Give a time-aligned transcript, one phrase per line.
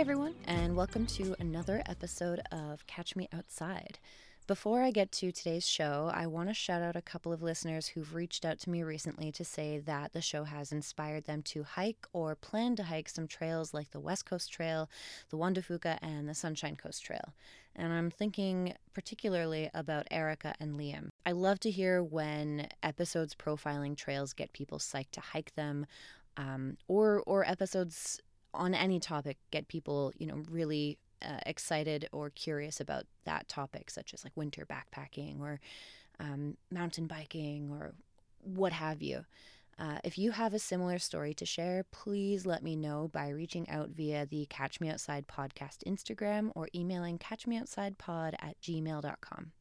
[0.00, 3.98] everyone, and welcome to another episode of Catch Me Outside.
[4.46, 7.88] Before I get to today's show, I want to shout out a couple of listeners
[7.88, 11.64] who've reached out to me recently to say that the show has inspired them to
[11.64, 14.88] hike or plan to hike some trails like the West Coast Trail,
[15.28, 17.34] the Juan de Fuca, and the Sunshine Coast Trail.
[17.76, 21.10] And I'm thinking particularly about Erica and Liam.
[21.26, 25.84] I love to hear when episodes profiling trails get people psyched to hike them,
[26.38, 28.18] um, or or episodes
[28.52, 33.90] on any topic get people, you know, really uh, excited or curious about that topic,
[33.90, 35.60] such as like winter backpacking or
[36.18, 37.94] um, mountain biking or
[38.42, 39.24] what have you.
[39.78, 43.68] Uh, if you have a similar story to share, please let me know by reaching
[43.70, 49.52] out via the Catch Me Outside podcast Instagram or emailing catchmeoutsidepod at gmail.com.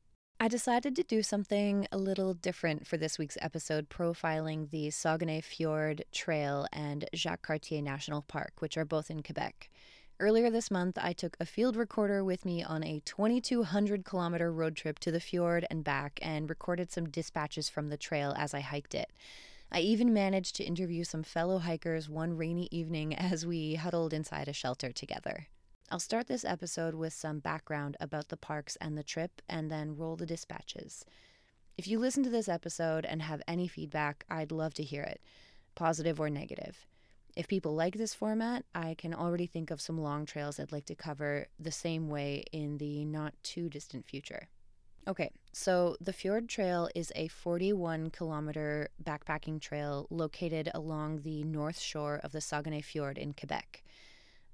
[0.42, 5.42] I decided to do something a little different for this week's episode, profiling the Saguenay
[5.42, 9.70] Fjord Trail and Jacques Cartier National Park, which are both in Quebec.
[10.18, 14.78] Earlier this month, I took a field recorder with me on a 2,200 kilometer road
[14.78, 18.62] trip to the fjord and back and recorded some dispatches from the trail as I
[18.62, 19.12] hiked it.
[19.74, 24.48] I even managed to interview some fellow hikers one rainy evening as we huddled inside
[24.48, 25.48] a shelter together.
[25.92, 29.98] I'll start this episode with some background about the parks and the trip and then
[29.98, 31.04] roll the dispatches.
[31.80, 35.20] If you listen to this episode and have any feedback, I'd love to hear it,
[35.74, 36.86] positive or negative.
[37.36, 40.86] If people like this format, I can already think of some long trails I'd like
[40.88, 44.48] to cover the same way in the not too distant future.
[45.08, 51.80] Okay, so the Fjord Trail is a 41 kilometer backpacking trail located along the north
[51.80, 53.84] shore of the Saguenay Fjord in Quebec.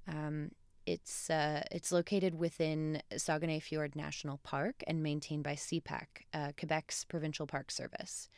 [0.08, 0.52] Um,
[0.86, 7.04] it's uh, it's located within Saguenay Fjord National Park and maintained by Sépaq, uh, Quebec's
[7.04, 8.28] provincial park service.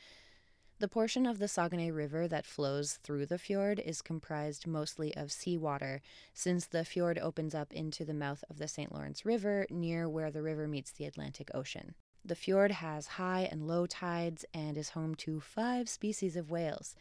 [0.80, 5.32] The portion of the Saguenay River that flows through the fjord is comprised mostly of
[5.32, 6.00] seawater,
[6.32, 8.92] since the fjord opens up into the mouth of the St.
[8.92, 11.96] Lawrence River near where the river meets the Atlantic Ocean.
[12.24, 16.94] The fjord has high and low tides and is home to five species of whales,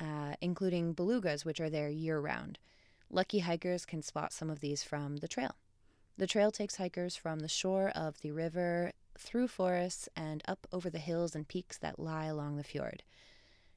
[0.00, 2.58] uh, including belugas, which are there year round.
[3.14, 5.54] Lucky hikers can spot some of these from the trail.
[6.16, 10.88] The trail takes hikers from the shore of the river through forests and up over
[10.88, 13.02] the hills and peaks that lie along the fjord.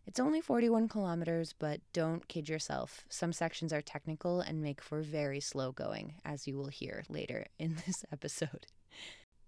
[0.07, 3.03] It's only 41 kilometers, but don't kid yourself.
[3.09, 7.47] Some sections are technical and make for very slow going, as you will hear later
[7.59, 8.67] in this episode.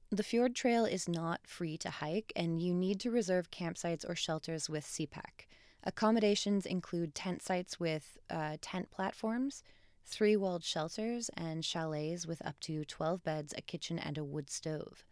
[0.09, 4.15] The fjord trail is not free to hike, and you need to reserve campsites or
[4.15, 5.45] shelters with Sépaq.
[5.83, 9.63] Accommodations include tent sites with uh, tent platforms,
[10.07, 14.49] three walled shelters, and chalets with up to 12 beds, a kitchen, and a wood
[14.49, 15.03] stove.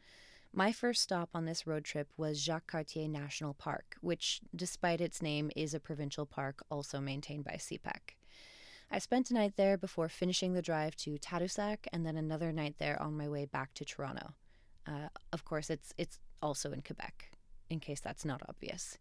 [0.54, 5.22] My first stop on this road trip was Jacques Cartier National Park, which, despite its
[5.22, 8.16] name, is a provincial park also maintained by Sépaq.
[8.90, 12.76] I spent a night there before finishing the drive to Tadoussac and then another night
[12.78, 14.34] there on my way back to Toronto.
[14.88, 17.32] Uh, of course, it's it's also in Quebec,
[17.70, 18.98] in case that's not obvious.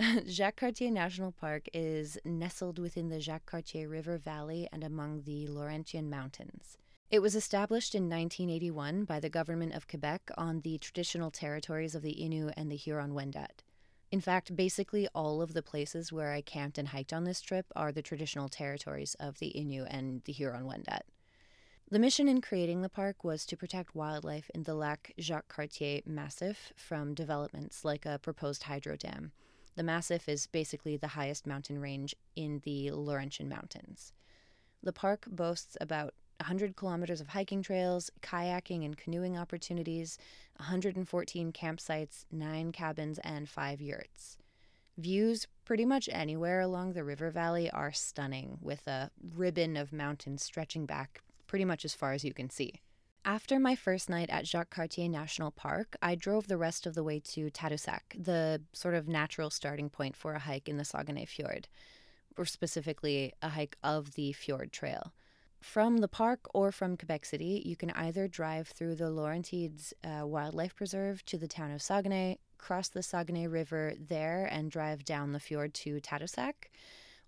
[0.26, 5.46] Jacques Cartier National Park is nestled within the Jacques Cartier River Valley and among the
[5.46, 6.78] Laurentian Mountains.
[7.10, 12.02] It was established in 1981 by the government of Quebec on the traditional territories of
[12.02, 13.62] the Innu and the Huron Wendat.
[14.10, 17.66] In fact, basically all of the places where I camped and hiked on this trip
[17.76, 21.02] are the traditional territories of the Innu and the Huron Wendat.
[21.90, 26.00] The mission in creating the park was to protect wildlife in the Lac Jacques Cartier
[26.06, 29.32] Massif from developments like a proposed hydro dam.
[29.76, 34.12] The Massif is basically the highest mountain range in the Laurentian Mountains.
[34.82, 40.18] The park boasts about 100 kilometers of hiking trails, kayaking and canoeing opportunities,
[40.56, 44.38] 114 campsites, 9 cabins, and 5 yurts.
[44.96, 50.42] Views pretty much anywhere along the river valley are stunning, with a ribbon of mountains
[50.42, 52.80] stretching back pretty much as far as you can see.
[53.24, 57.04] After my first night at Jacques Cartier National Park, I drove the rest of the
[57.04, 61.26] way to Tadoussac, the sort of natural starting point for a hike in the Saguenay
[61.26, 61.68] Fjord,
[62.38, 65.12] or specifically a hike of the Fjord Trail.
[65.60, 70.26] From the park or from Quebec City, you can either drive through the Laurentides uh,
[70.26, 75.32] Wildlife Preserve to the town of Saguenay, cross the Saguenay River there, and drive down
[75.32, 76.70] the fjord to Tadoussac.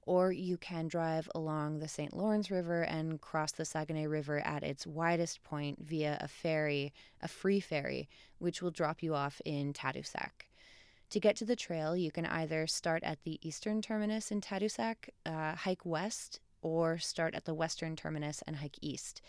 [0.05, 2.17] Or you can drive along the St.
[2.17, 7.29] Lawrence River and cross the Saguenay River at its widest point via a ferry, a
[7.29, 8.09] free ferry,
[8.39, 10.49] which will drop you off in Tadoussac.
[11.11, 15.11] To get to the trail, you can either start at the eastern terminus in Tadoussac,
[15.27, 19.21] uh, hike west or start at the western terminus and hike east.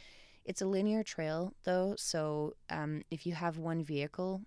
[0.46, 4.42] It's a linear trail, though, so um, if you have one vehicle,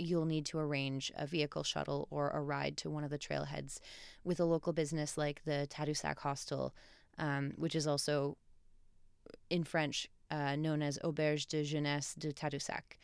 [0.00, 3.80] you'll need to arrange a vehicle shuttle or a ride to one of the trailheads
[4.24, 6.74] with a local business like the Tadoussac Hostel,
[7.18, 8.36] um, which is also
[9.48, 12.98] in French, uh, known as Auberge de Jeunesse de Tadoussac.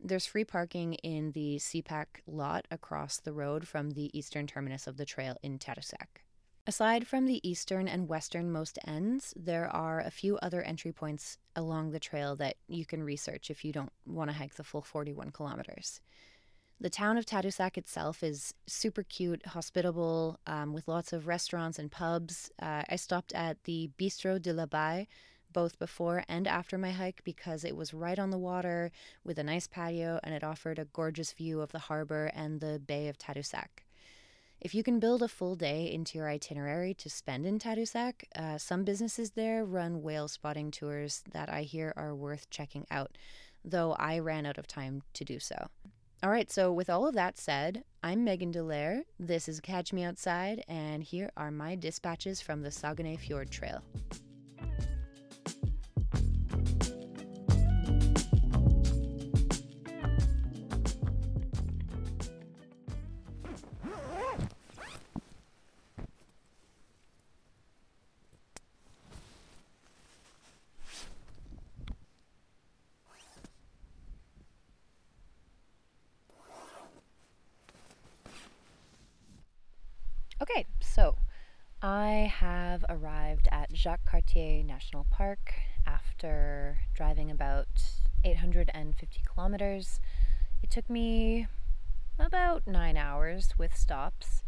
[0.00, 4.96] There's free parking in the Sépaq lot across the road from the eastern terminus of
[4.96, 6.24] the trail in Tadoussac.
[6.66, 11.90] Aside from the eastern and westernmost ends, there are a few other entry points along
[11.90, 15.30] the trail that you can research if you don't want to hike the full 41
[15.30, 16.00] kilometers.
[16.80, 21.90] The town of Tadoussac itself is super cute, hospitable, um, with lots of restaurants and
[21.90, 22.50] pubs.
[22.60, 25.06] Uh, I stopped at the Bistro de la Baie
[25.52, 28.90] both before and after my hike because it was right on the water
[29.24, 32.82] with a nice patio and it offered a gorgeous view of the harbor and the
[32.84, 33.84] Bay of Tadoussac.
[34.60, 38.58] If you can build a full day into your itinerary to spend in Tadoussac, uh,
[38.58, 43.16] some businesses there run whale spotting tours that I hear are worth checking out,
[43.64, 45.68] though I ran out of time to do so.
[46.22, 49.02] All right, so with all of that said, I'm Megan Delaire.
[49.18, 53.82] This is Catch Me Outside, and here are my dispatches from the Saguenay Fjord Trail.
[84.34, 85.54] National Park
[85.86, 87.68] after driving about
[88.24, 90.00] 850 kilometers.
[90.60, 91.46] It took me
[92.18, 94.42] about nine hours with stops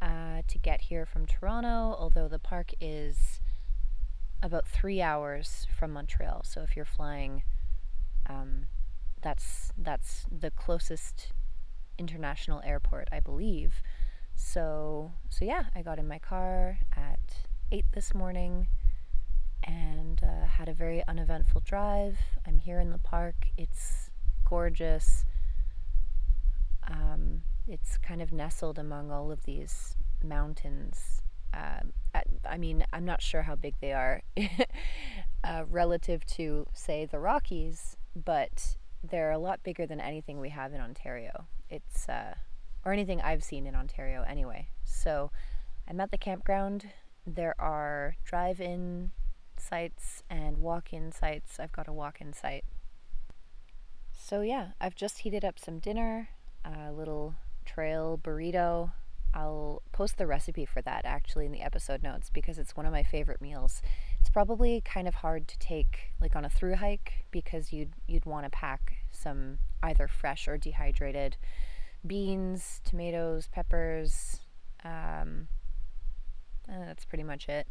[0.00, 3.40] uh, to get here from Toronto, although the park is
[4.44, 6.42] about three hours from Montreal.
[6.44, 7.42] So if you're flying,
[8.28, 8.66] um,
[9.22, 11.32] that's that's the closest
[11.98, 13.82] international airport, I believe.
[14.36, 17.18] So, so yeah, I got in my car at
[17.72, 18.68] 8 this morning
[19.66, 22.18] and uh, had a very uneventful drive.
[22.46, 23.48] I'm here in the park.
[23.56, 24.10] It's
[24.44, 25.24] gorgeous.
[26.88, 31.22] Um, it's kind of nestled among all of these mountains.
[31.52, 31.80] Uh,
[32.48, 34.22] I mean, I'm not sure how big they are
[35.44, 40.72] uh, relative to, say, the Rockies, but they're a lot bigger than anything we have
[40.72, 41.46] in Ontario.
[41.68, 42.34] It's uh,
[42.84, 44.68] or anything I've seen in Ontario anyway.
[44.84, 45.30] So
[45.88, 46.90] I'm at the campground.
[47.26, 49.10] There are drive in
[49.68, 51.58] sites and walk in sites.
[51.58, 52.64] I've got a walk in site.
[54.12, 56.28] So yeah, I've just heated up some dinner,
[56.64, 57.34] a little
[57.64, 58.92] trail burrito.
[59.34, 62.92] I'll post the recipe for that actually in the episode notes because it's one of
[62.92, 63.82] my favorite meals.
[64.20, 68.24] It's probably kind of hard to take like on a through hike because you'd you'd
[68.24, 71.36] want to pack some either fresh or dehydrated
[72.06, 74.40] beans, tomatoes, peppers.
[74.84, 75.48] Um,
[76.66, 77.66] that's pretty much it.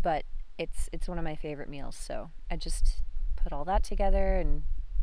[0.00, 0.24] But
[0.58, 1.96] it's it's one of my favorite meals.
[1.96, 3.02] So I just
[3.36, 4.62] put all that together and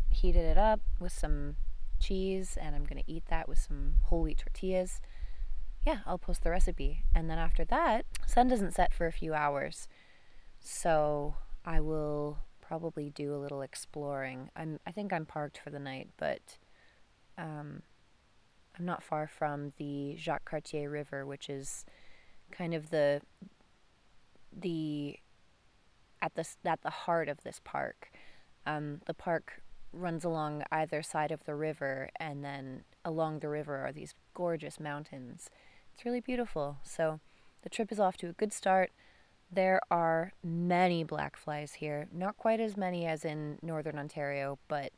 [0.09, 1.55] heated it up with some
[1.99, 5.01] cheese, and I'm gonna eat that with some whole wheat tortillas.
[5.85, 9.33] Yeah, I'll post the recipe, and then after that, sun doesn't set for a few
[9.33, 9.87] hours,
[10.59, 14.49] so I will probably do a little exploring.
[14.55, 16.57] I'm I think I'm parked for the night, but
[17.37, 17.81] um,
[18.77, 21.85] I'm not far from the Jacques Cartier River, which is
[22.51, 23.21] kind of the
[24.55, 25.17] the
[26.21, 28.11] at the at the heart of this park.
[28.65, 29.61] Um, the park
[29.93, 34.79] runs along either side of the river, and then along the river are these gorgeous
[34.79, 35.49] mountains.
[35.93, 36.77] It's really beautiful.
[36.83, 37.19] So
[37.63, 38.91] the trip is off to a good start.
[39.51, 44.93] There are many black flies here, not quite as many as in northern Ontario, but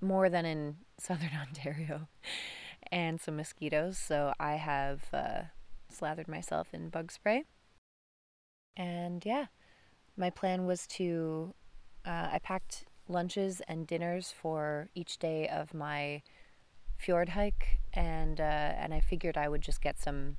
[0.00, 2.08] more than in southern Ontario
[2.92, 3.96] and some mosquitoes.
[3.96, 5.42] So I have uh,
[5.88, 7.44] slathered myself in bug spray.
[8.76, 9.46] And yeah,
[10.16, 11.54] my plan was to,
[12.06, 16.22] uh, I packed lunches and dinners for each day of my
[16.96, 20.38] fjord hike, and uh, and I figured I would just get some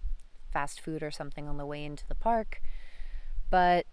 [0.51, 2.61] fast food or something on the way into the park.
[3.49, 3.85] But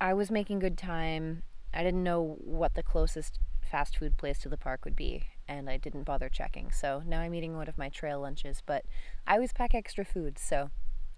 [0.00, 1.42] I was making good time.
[1.72, 3.38] I didn't know what the closest
[3.70, 6.70] fast food place to the park would be, and I didn't bother checking.
[6.70, 8.84] So now I'm eating one of my trail lunches, but
[9.26, 10.70] I always pack extra food, so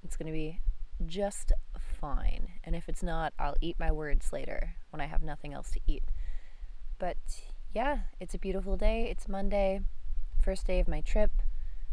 [0.04, 0.60] it's going to be
[1.06, 2.48] just fine.
[2.64, 5.80] And if it's not, I'll eat my words later when I have nothing else to
[5.86, 6.04] eat.
[6.98, 7.16] But
[7.72, 9.08] yeah, it's a beautiful day.
[9.10, 9.80] It's Monday,
[10.42, 11.30] first day of my trip.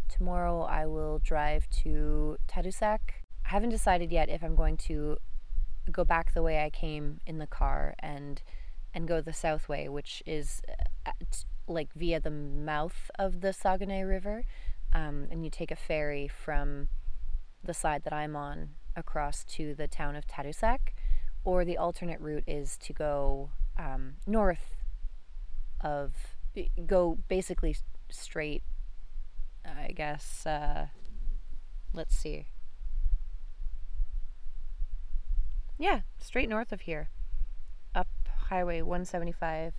[0.10, 3.00] Tomorrow I will drive to Tadoussac.
[3.46, 5.17] I haven't decided yet if I'm going to
[5.91, 8.41] go back the way I came in the car and
[8.93, 10.62] and go the south way, which is
[11.05, 14.43] at, like via the mouth of the Saguenay River,
[14.93, 16.89] um, and you take a ferry from
[17.63, 20.93] the side that I'm on across to the town of Tadoussac,
[21.43, 24.75] or the alternate route is to go um, north
[25.81, 26.13] of,
[26.86, 27.75] go basically
[28.10, 28.63] straight,
[29.65, 30.45] I guess.
[30.45, 30.88] Uh,
[31.93, 32.48] let's see.
[35.77, 37.10] Yeah, straight north of here,
[37.95, 38.07] up
[38.50, 39.74] Highway 175,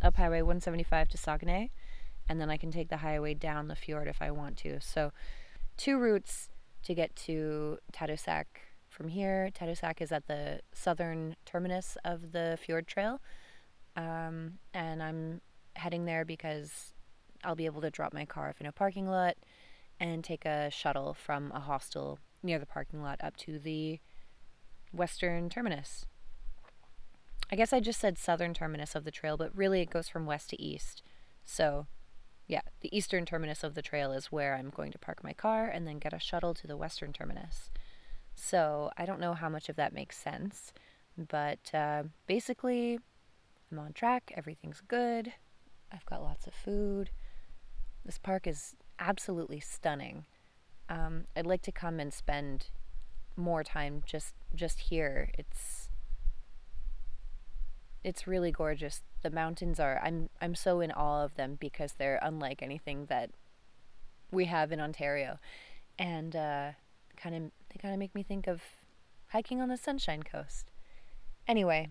[0.00, 1.70] up Highway 175 to Saguenay,
[2.26, 4.80] and then I can take the highway down the fjord if I want to.
[4.80, 5.12] So,
[5.76, 6.48] two routes
[6.84, 8.44] to get to Tadoussac
[8.88, 9.50] from here.
[9.54, 13.20] Tadoussac is at the southern terminus of the fjord trail,
[13.96, 15.40] um, and I'm
[15.74, 16.92] heading there because
[17.44, 19.36] I'll be able to drop my car off in a parking lot
[19.98, 24.00] and take a shuttle from a hostel near the parking lot up to the
[24.92, 26.06] western terminus.
[27.50, 30.26] I guess I just said southern terminus of the trail, but really it goes from
[30.26, 31.02] west to east.
[31.44, 31.86] So,
[32.52, 35.68] yeah, the eastern terminus of the trail is where I'm going to park my car
[35.68, 37.70] and then get a shuttle to the western terminus.
[38.34, 40.74] So, I don't know how much of that makes sense,
[41.16, 42.98] but uh, basically,
[43.70, 45.32] I'm on track, everything's good,
[45.90, 47.08] I've got lots of food.
[48.04, 50.26] This park is absolutely stunning.
[50.90, 52.66] Um, I'd like to come and spend
[53.34, 55.30] more time just just here.
[55.38, 55.81] It's
[58.04, 59.02] it's really gorgeous.
[59.22, 63.30] The mountains are I'm I'm so in awe of them because they're unlike anything that
[64.30, 65.38] we have in Ontario.
[65.98, 66.70] And uh,
[67.16, 68.62] kind of they kind of make me think of
[69.28, 70.66] hiking on the Sunshine Coast.
[71.46, 71.88] Anyway,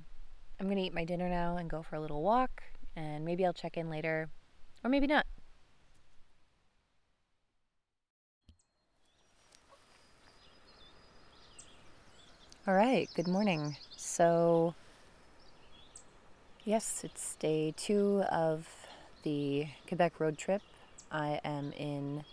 [0.60, 2.64] I'm going to eat my dinner now and go for a little walk
[2.96, 4.30] and maybe I'll check in later
[4.84, 5.26] or maybe not.
[12.68, 13.76] All right, good morning.
[13.98, 14.76] So,
[16.66, 18.68] yes, it's day two of
[19.24, 20.62] the Quebec road trip.
[21.12, 22.24] I am in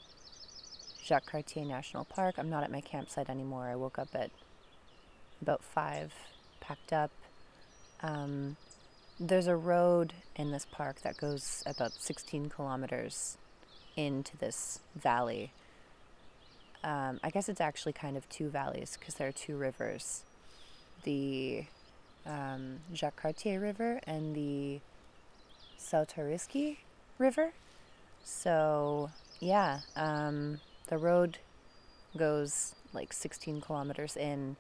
[1.04, 2.36] Jacques Cartier National Park.
[2.38, 3.64] I'm not at my campsite anymore.
[3.64, 4.30] I woke up at
[5.42, 6.12] about five,
[6.60, 7.10] packed up.
[8.02, 8.56] Um,
[9.18, 13.36] there's a road in this park that goes about 16 kilometers
[13.96, 15.50] into this valley
[16.84, 20.22] um, I guess it's actually kind of two valleys because there are two rivers
[21.02, 21.64] the
[22.28, 24.80] um, Jacques Cartier River and the
[25.80, 26.76] Sautauriski
[27.16, 27.52] River.
[28.24, 31.38] So, yeah, um, the road
[32.16, 34.56] goes like 16 kilometers in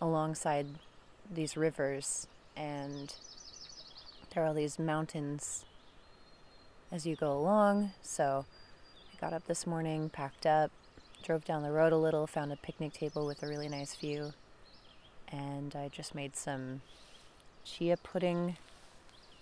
[0.00, 0.66] alongside
[1.32, 3.14] these rivers, and
[4.34, 5.64] there are all these mountains
[6.90, 7.92] as you go along.
[8.02, 8.44] So,
[9.12, 10.72] I got up this morning, packed up,
[11.22, 14.32] drove down the road a little, found a picnic table with a really nice view,
[15.32, 16.82] and I just made some
[17.64, 18.56] chia pudding,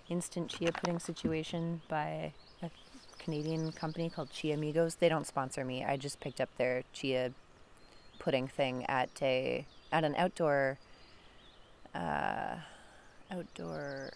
[0.09, 2.33] instant chia pudding situation by
[2.63, 2.71] a
[3.19, 4.95] Canadian company called Chia Amigos.
[4.95, 5.85] They don't sponsor me.
[5.85, 7.33] I just picked up their chia
[8.19, 10.79] pudding thing at a at an outdoor
[11.95, 12.57] uh,
[13.31, 14.11] outdoor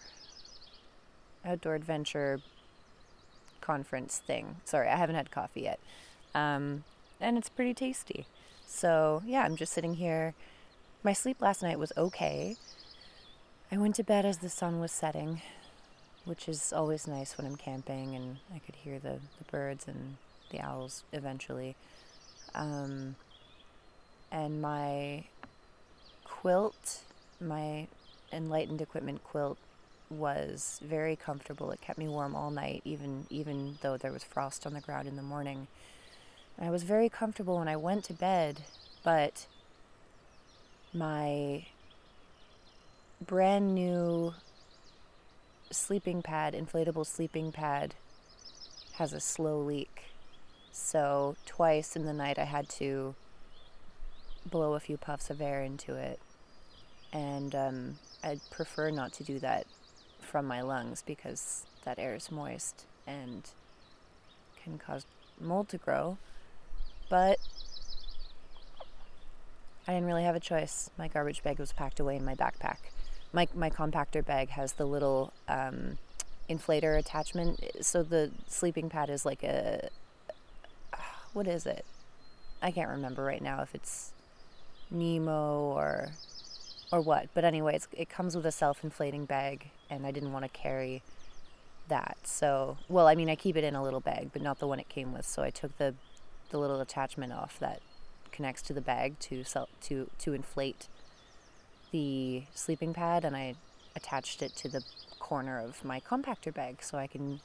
[1.45, 2.39] outdoor adventure
[3.61, 4.57] conference thing.
[4.63, 5.79] Sorry, I haven't had coffee yet.
[6.33, 6.83] Um,
[7.19, 8.25] and it's pretty tasty.
[8.67, 10.33] So, yeah, I'm just sitting here.
[11.05, 12.55] My sleep last night was okay.
[13.71, 15.43] I went to bed as the sun was setting,
[16.23, 20.17] which is always nice when I'm camping and I could hear the, the birds and
[20.49, 21.75] the owls eventually.
[22.55, 23.17] Um,
[24.31, 25.25] and my
[26.23, 27.01] quilt,
[27.39, 27.85] my
[28.33, 29.59] enlightened equipment quilt,
[30.09, 31.69] was very comfortable.
[31.69, 35.07] It kept me warm all night, even even though there was frost on the ground
[35.07, 35.67] in the morning.
[36.59, 38.63] I was very comfortable when I went to bed,
[39.03, 39.45] but
[40.95, 41.65] my
[43.25, 44.33] brand new
[45.71, 47.95] sleeping pad, inflatable sleeping pad,
[48.93, 50.03] has a slow leak.
[50.71, 53.15] So, twice in the night, I had to
[54.49, 56.19] blow a few puffs of air into it.
[57.11, 59.65] And um, I'd prefer not to do that
[60.19, 63.49] from my lungs because that air is moist and
[64.61, 65.05] can cause
[65.39, 66.17] mold to grow.
[67.09, 67.37] But
[69.87, 70.89] I didn't really have a choice.
[70.97, 72.77] My garbage bag was packed away in my backpack.
[73.33, 75.97] My, my compactor bag has the little um,
[76.49, 77.59] inflator attachment.
[77.81, 79.89] So the sleeping pad is like a.
[81.33, 81.85] What is it?
[82.61, 84.11] I can't remember right now if it's
[84.89, 86.11] Nemo or
[86.91, 87.27] or what.
[87.33, 91.03] But anyway, it comes with a self-inflating bag, and I didn't want to carry
[91.89, 92.17] that.
[92.23, 94.79] So, well, I mean, I keep it in a little bag, but not the one
[94.79, 95.25] it came with.
[95.25, 95.93] So I took the
[96.51, 97.81] the little attachment off that
[98.35, 100.87] connects to the bag to sell, to to inflate
[101.91, 103.55] the sleeping pad and I
[103.95, 104.83] attached it to the
[105.19, 107.39] corner of my compactor bag so I can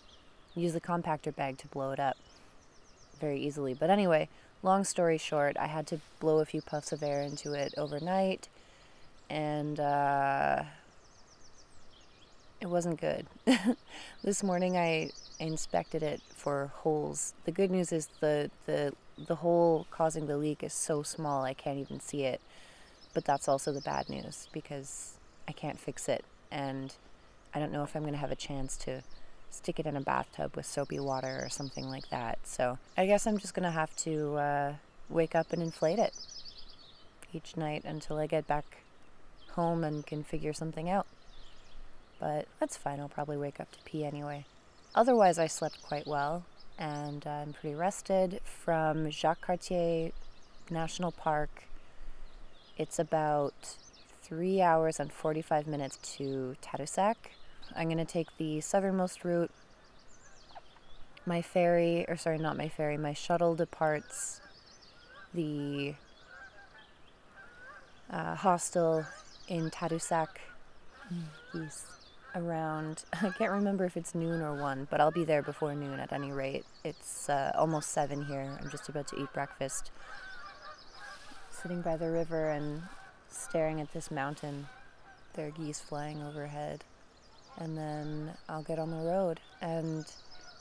[0.54, 2.16] use the compactor bag to blow it up
[3.20, 3.75] very easily.
[3.75, 4.28] But anyway,
[4.62, 8.49] long story short, I had to blow a few puffs of air into it overnight
[9.28, 10.64] and uh,
[12.61, 13.26] it wasn't good.
[14.25, 17.35] this morning I inspected it for holes.
[17.44, 18.92] The good news is the, the,
[19.27, 22.41] the hole causing the leak is so small I can't even see it.
[23.12, 25.15] But that's also the bad news because
[25.49, 26.25] I can't fix it.
[26.50, 26.95] And
[27.55, 29.03] I don't know if I'm going to have a chance to
[29.50, 32.39] stick it in a bathtub with soapy water or something like that.
[32.45, 34.73] So I guess I'm just going to have to uh,
[35.09, 36.15] wake up and inflate it
[37.33, 38.79] each night until I get back
[39.53, 41.07] home and can figure something out.
[42.21, 44.45] But that's fine, I'll probably wake up to pee anyway.
[44.95, 46.45] Otherwise, I slept quite well
[46.80, 50.12] and I'm pretty rested from Jacques Cartier
[50.70, 51.64] National Park.
[52.78, 53.76] It's about
[54.22, 57.16] three hours and 45 minutes to Tadoussac.
[57.76, 59.50] I'm going to take the southernmost route.
[61.26, 64.40] My ferry, or sorry, not my ferry, my shuttle departs
[65.34, 65.94] the
[68.10, 69.04] uh, hostel
[69.49, 70.28] in Tadoussac.
[71.12, 72.00] Mm.
[72.34, 76.00] Around, I can't remember if it's noon or 1, but I'll be there before noon
[76.00, 76.64] at any rate.
[76.84, 78.58] It's uh, almost 7 here.
[78.60, 79.90] I'm just about to eat breakfast.
[81.50, 82.82] Sitting by the river and
[83.28, 84.66] staring at this mountain.
[85.34, 86.84] There are geese flying overhead.
[87.58, 89.40] And then I'll get on the road.
[89.60, 90.04] And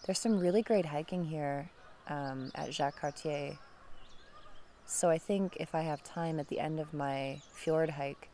[0.05, 1.69] there's some really great hiking here
[2.07, 3.57] um, at Jacques Cartier.
[4.85, 8.27] So I think if I have time at the end of my fjord hike,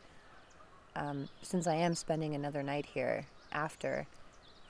[0.96, 4.06] um, since I am spending another night here after,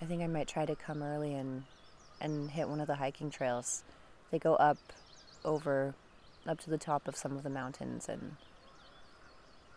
[0.02, 1.64] I think I might try to come early and
[2.20, 3.84] and hit one of the hiking trails.
[4.30, 4.78] They go up
[5.44, 5.94] over
[6.46, 8.36] up to the top of some of the mountains and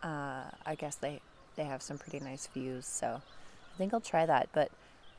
[0.02, 1.20] uh, I guess they
[1.56, 2.86] they have some pretty nice views.
[2.86, 3.20] So
[3.74, 4.48] I think I'll try that.
[4.52, 4.70] But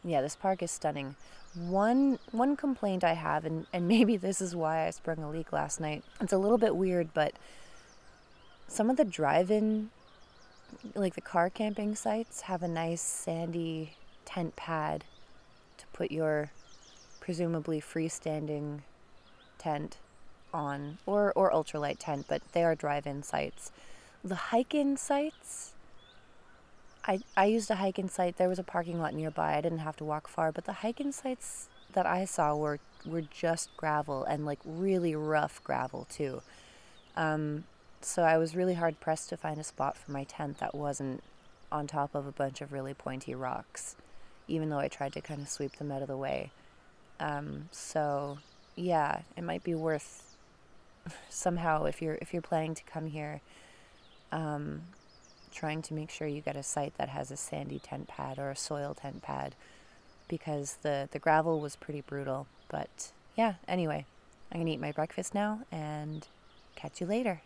[0.03, 1.15] yeah, this park is stunning.
[1.55, 5.53] One one complaint I have, and, and maybe this is why I sprung a leak
[5.53, 6.03] last night.
[6.19, 7.34] It's a little bit weird, but
[8.67, 9.89] some of the drive-in,
[10.95, 15.03] like the car camping sites, have a nice sandy tent pad
[15.77, 16.51] to put your
[17.19, 18.79] presumably freestanding
[19.57, 19.97] tent
[20.53, 23.71] on, or or ultralight tent, but they are drive-in sites.
[24.23, 25.73] The hike-in sites
[27.05, 28.38] I, I used a hike-in site.
[28.38, 29.55] There was a parking lot nearby.
[29.55, 33.21] I didn't have to walk far but the hike-in sites that i saw were were
[33.21, 36.41] just gravel and like really rough gravel too.
[37.17, 37.65] Um,
[38.05, 41.21] so i was really hard pressed to find a spot for my tent that wasn't
[41.71, 43.95] on top of a bunch of really pointy rocks
[44.47, 46.51] even though i tried to kind of sweep them out of the way
[47.19, 48.37] um, so
[48.75, 50.35] yeah it might be worth
[51.29, 53.41] somehow if you're if you're planning to come here
[54.31, 54.81] um,
[55.51, 58.49] trying to make sure you get a site that has a sandy tent pad or
[58.49, 59.55] a soil tent pad
[60.27, 62.47] because the, the gravel was pretty brutal.
[62.69, 64.05] But yeah, anyway,
[64.51, 66.25] I'm to eat my breakfast now and
[66.75, 67.41] catch you later.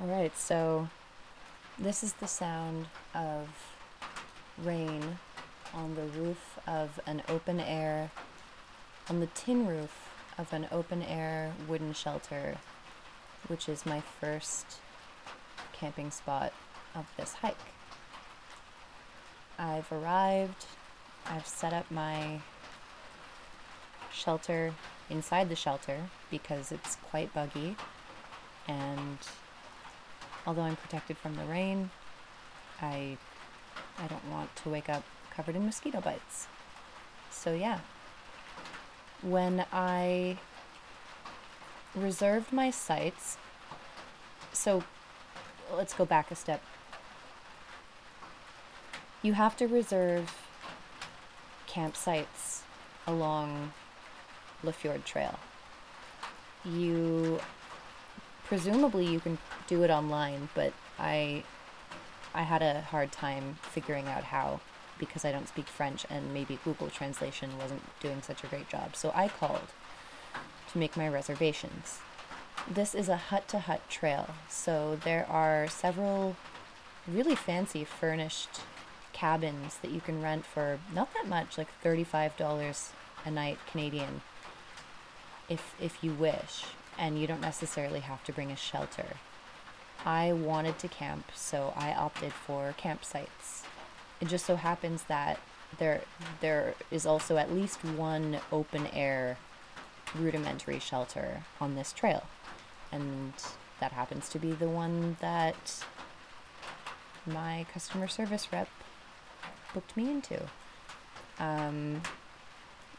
[0.00, 0.88] All right, so
[1.78, 3.48] this is the sound of
[4.56, 5.18] rain
[5.74, 8.10] on the roof of an open air
[9.10, 10.08] on the tin roof
[10.38, 12.56] of an open air wooden shelter,
[13.48, 14.78] which is my first
[15.74, 16.54] camping spot
[16.94, 17.74] of this hike.
[19.58, 20.64] I've arrived,
[21.26, 22.40] I've set up my
[24.10, 24.72] shelter
[25.10, 27.76] inside the shelter because it's quite buggy
[28.66, 29.18] and
[30.46, 31.90] although I'm protected from the rain,
[32.80, 33.18] I
[33.98, 36.46] I don't want to wake up covered in mosquito bites.
[37.30, 37.80] So yeah,
[39.22, 40.38] when I
[41.94, 43.36] reserved my sites,
[44.52, 44.82] so
[45.74, 46.62] let's go back a step.
[49.22, 50.34] You have to reserve
[51.68, 52.62] campsites
[53.06, 53.72] along
[54.64, 55.38] the Fjord Trail.
[56.64, 57.40] You
[58.50, 61.44] presumably you can do it online, but I
[62.34, 64.60] I had a hard time figuring out how
[64.98, 68.96] because I don't speak French and maybe Google Translation wasn't doing such a great job.
[68.96, 69.68] So I called
[70.72, 72.00] to make my reservations.
[72.68, 76.34] This is a hut to hut trail, so there are several
[77.06, 78.62] really fancy furnished
[79.12, 82.90] cabins that you can rent for not that much, like $35
[83.24, 84.22] a night Canadian
[85.48, 86.64] if if you wish,
[87.00, 89.16] and you don't necessarily have to bring a shelter.
[90.04, 93.64] I wanted to camp, so I opted for campsites.
[94.20, 95.40] It just so happens that
[95.78, 96.02] there
[96.40, 99.38] there is also at least one open air
[100.14, 102.24] rudimentary shelter on this trail.
[102.92, 103.32] And
[103.80, 105.84] that happens to be the one that
[107.26, 108.68] my customer service rep
[109.72, 110.48] booked me into.
[111.38, 112.02] Um,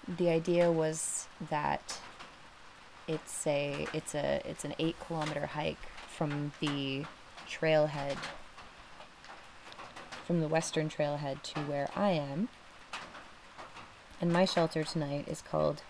[0.08, 2.00] the idea was that
[3.12, 7.06] it's a it's a it's an eight kilometer hike from the
[7.50, 8.17] trailhead
[10.26, 12.47] from the western trailhead to where I am.
[14.21, 15.82] And my shelter tonight is called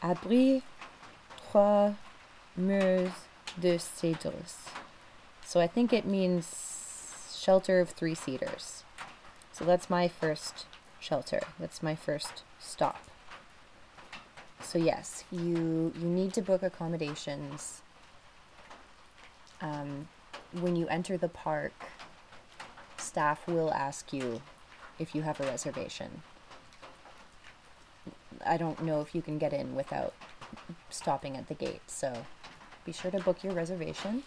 [0.00, 0.62] Abri
[1.50, 1.94] Trois
[2.56, 3.10] Murs
[3.58, 4.54] de Cedros.
[5.44, 8.84] So I think it means shelter of three cedars.
[9.52, 10.66] So that's my first
[11.00, 11.40] shelter.
[11.58, 13.08] That's my first stop.
[14.68, 17.80] So yes, you you need to book accommodations.
[19.62, 20.08] Um,
[20.60, 21.72] when you enter the park,
[22.98, 24.42] staff will ask you
[24.98, 26.20] if you have a reservation.
[28.44, 30.12] I don't know if you can get in without
[30.90, 32.26] stopping at the gate, so
[32.84, 34.22] be sure to book your reservation.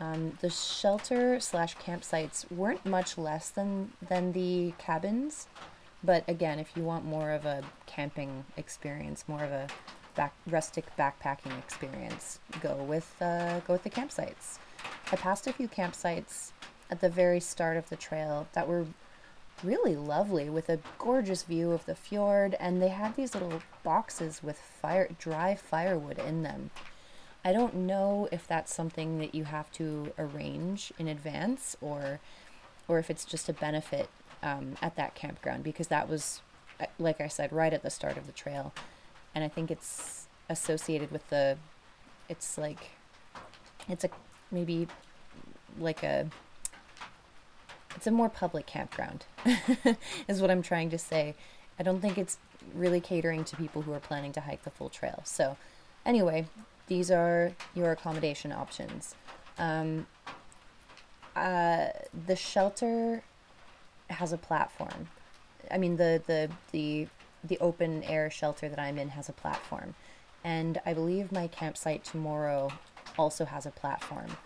[0.00, 5.46] Um, the shelter slash campsites weren't much less than than the cabins,
[6.04, 9.68] but again, if you want more of a camping experience, more of a
[10.14, 14.58] back rustic backpacking experience, go with uh, go with the campsites.
[15.10, 16.52] I passed a few campsites
[16.90, 18.86] at the very start of the trail that were
[19.62, 24.42] really lovely with a gorgeous view of the fjord and they had these little boxes
[24.42, 26.70] with fire dry firewood in them
[27.44, 32.20] I don't know if that's something that you have to arrange in advance or
[32.88, 34.08] or if it's just a benefit
[34.44, 36.42] um, at that campground because that was
[36.78, 38.72] uh, like I said right at the start of the trail
[39.34, 41.56] and I think it's associated with the
[42.28, 42.90] it's like
[43.88, 44.10] it's a
[44.52, 44.86] maybe
[45.80, 46.28] like a
[47.96, 49.24] it's a more public campground
[50.28, 51.34] is what I'm trying to say.
[51.78, 52.38] I don't think it's
[52.74, 55.22] really catering to people who are planning to hike the full trail.
[55.24, 55.56] So
[56.04, 56.46] anyway,
[56.86, 59.14] these are your accommodation options.
[59.58, 60.06] Um,
[61.36, 61.86] uh,
[62.26, 63.22] the shelter
[64.14, 65.08] has a platform.
[65.70, 67.08] I mean, the, the, the,
[67.42, 69.94] the open air shelter that I'm in has a platform.
[70.42, 72.70] And I believe my campsite tomorrow
[73.18, 74.36] also has a platform.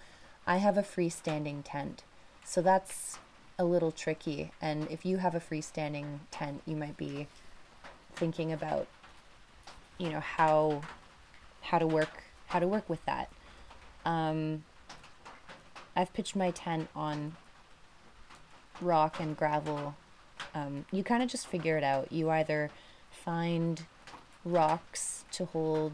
[0.46, 2.04] I have a freestanding tent.
[2.44, 3.18] So that's
[3.58, 4.52] a little tricky.
[4.60, 7.26] And if you have a freestanding tent, you might be
[8.14, 8.86] thinking about,
[9.98, 10.82] you know, how
[11.60, 13.30] how to work how to work with that.
[14.04, 14.64] Um,
[15.94, 17.36] I've pitched my tent on
[18.80, 19.94] rock and gravel.
[20.54, 22.12] Um, you kind of just figure it out.
[22.12, 22.70] You either
[23.10, 23.84] find
[24.44, 25.92] rocks to hold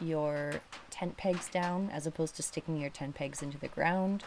[0.00, 4.24] your tent pegs down as opposed to sticking your tent pegs into the ground.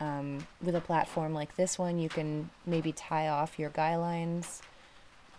[0.00, 4.62] Um, with a platform like this one, you can maybe tie off your guy lines.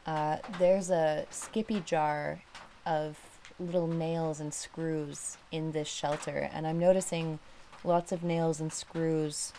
[0.06, 2.42] Uh, there's a skippy jar
[2.86, 3.18] of
[3.60, 7.40] little nails and screws in this shelter, and I'm noticing
[7.84, 9.54] lots of nails and screws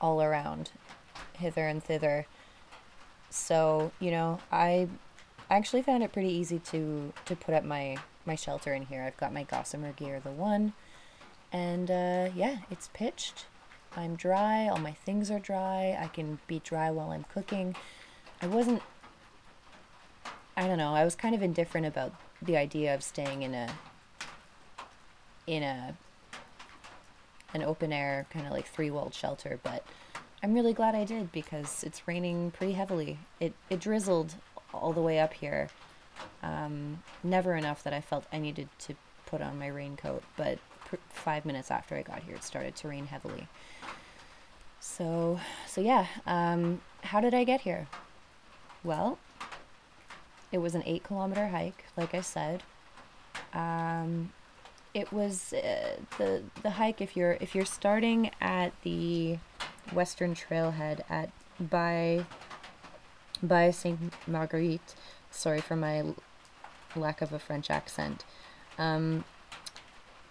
[0.00, 0.70] all around,
[1.38, 2.26] hither and thither.
[3.30, 4.88] So, you know, I
[5.50, 9.02] actually found it pretty easy to to put up my my shelter in here.
[9.02, 10.72] I've got my Gossamer gear, the one,
[11.52, 13.46] and uh, yeah, it's pitched.
[13.96, 14.68] I'm dry.
[14.68, 15.98] All my things are dry.
[16.00, 17.74] I can be dry while I'm cooking.
[18.40, 18.82] I wasn't.
[20.56, 20.94] I don't know.
[20.94, 23.68] I was kind of indifferent about the idea of staying in a
[25.46, 25.96] in a
[27.54, 29.84] an open air kind of like three walled shelter, but
[30.42, 33.18] I'm really glad I did because it's raining pretty heavily.
[33.38, 34.34] It it drizzled
[34.72, 35.68] all the way up here.
[36.42, 38.94] Um, never enough that I felt I needed to
[39.26, 42.88] put on my raincoat, but pr- five minutes after I got here, it started to
[42.88, 43.48] rain heavily.
[44.80, 46.06] So so yeah.
[46.26, 47.86] Um, how did I get here?
[48.82, 49.18] Well,
[50.52, 52.62] it was an eight kilometer hike, like I said.
[53.52, 54.32] Um,
[54.94, 59.38] it was uh, the the hike if you're if you're starting at the
[59.92, 62.24] western trailhead at by
[63.42, 64.94] by Saint Marguerite.
[65.30, 66.14] Sorry for my
[66.96, 68.24] lack of a French accent.
[68.78, 69.24] Um,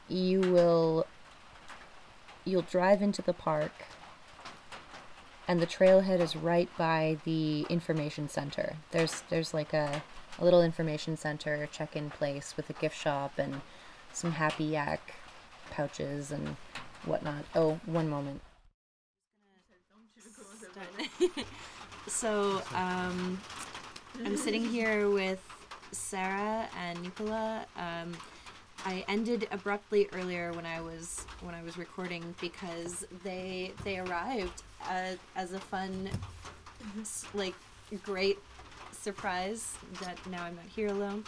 [0.08, 1.06] you will
[2.45, 3.72] you'll drive into the park
[5.48, 8.76] and the trailhead is right by the information center.
[8.91, 10.04] There's there's like a,
[10.38, 13.62] a little information center check-in place with a gift shop and
[14.13, 15.15] some happy yak
[15.72, 16.56] pouches and
[17.06, 17.43] whatnot.
[17.56, 18.41] Oh, one moment.
[22.08, 23.39] so um,
[24.26, 25.41] I'm sitting here with
[25.91, 27.65] Sarah and Nicola.
[27.78, 28.15] Um,
[28.86, 34.63] I ended abruptly earlier when I was when I was recording because they they arrived
[34.89, 36.10] uh, as a fun,
[37.34, 37.56] like
[38.04, 38.39] great
[38.91, 41.24] surprise that now I'm not here alone.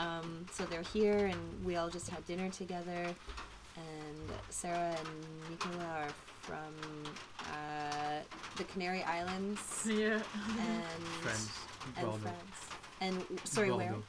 [0.00, 3.14] Um, so they're here and we all just had dinner together.
[3.76, 6.08] And Sarah and Nicola are
[6.40, 8.20] from uh,
[8.56, 9.86] the Canary Islands.
[9.86, 10.14] Yeah.
[10.14, 11.50] And Friends.
[11.96, 12.18] and Bordeaux.
[12.22, 12.60] France.
[13.00, 13.88] And sorry, where?
[13.88, 14.04] Bordeaux.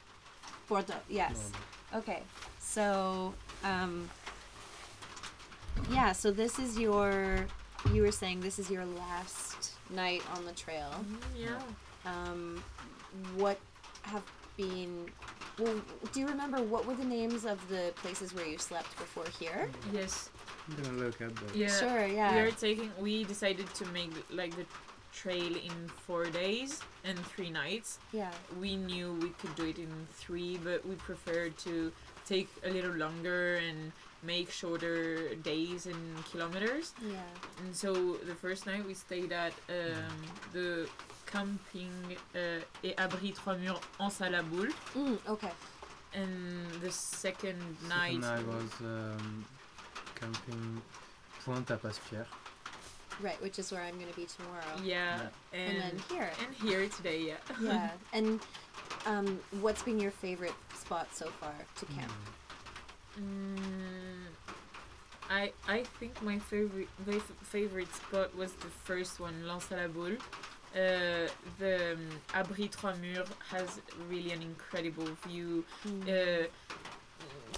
[0.68, 1.00] Bordeaux.
[1.08, 1.50] Yes.
[1.92, 2.10] Bordeaux.
[2.10, 2.22] Okay.
[2.58, 4.08] So, um,
[5.90, 6.12] yeah.
[6.12, 7.46] So this is your.
[7.92, 10.90] You were saying this is your last night on the trail.
[11.36, 11.60] Yeah.
[12.06, 12.62] Um,
[13.36, 13.58] what
[14.02, 14.22] have
[14.56, 15.06] been?
[15.58, 15.74] Well,
[16.12, 19.70] do you remember what were the names of the places where you slept before here?
[19.92, 20.30] Yes.
[20.68, 21.58] I'm gonna look at the.
[21.58, 21.68] Yeah.
[21.68, 22.06] Sure.
[22.06, 22.34] Yeah.
[22.34, 22.90] We are taking.
[22.98, 24.64] We decided to make like the
[25.12, 27.98] trail in four days and three nights.
[28.12, 28.30] Yeah.
[28.58, 31.92] We knew we could do it in three, but we preferred to
[32.26, 36.92] take a little longer and make shorter days and kilometers.
[37.04, 37.16] Yeah.
[37.64, 37.92] And so
[38.26, 40.12] the first night we stayed at um,
[40.52, 40.88] the
[41.26, 41.92] camping
[42.34, 44.72] uh, et abri trois murs en Salaboule.
[44.94, 45.50] Mm, okay.
[46.14, 49.44] And the second Second night, night was um,
[50.14, 50.82] camping
[51.44, 52.26] Pointe à Passpierre.
[53.20, 54.64] Right, which is where I'm going to be tomorrow.
[54.82, 56.30] yeah, And, and then here.
[56.44, 57.36] and here today, yeah.
[57.60, 57.90] yeah.
[58.12, 58.40] And
[59.06, 62.12] um, what's been your favorite spot so far to camp?
[63.20, 64.11] Mm,
[65.40, 67.18] I I think my favorite my
[67.54, 70.18] favorite spot was the first one, L'Anse à la Boule.
[70.74, 76.02] Uh, the um, Abri Trois Murs has really an incredible view Mm.
[76.08, 76.46] uh,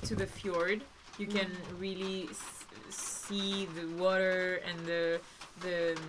[0.07, 0.83] to the fjord.
[1.19, 5.21] You can really s- see the water and the
[5.61, 6.03] the um,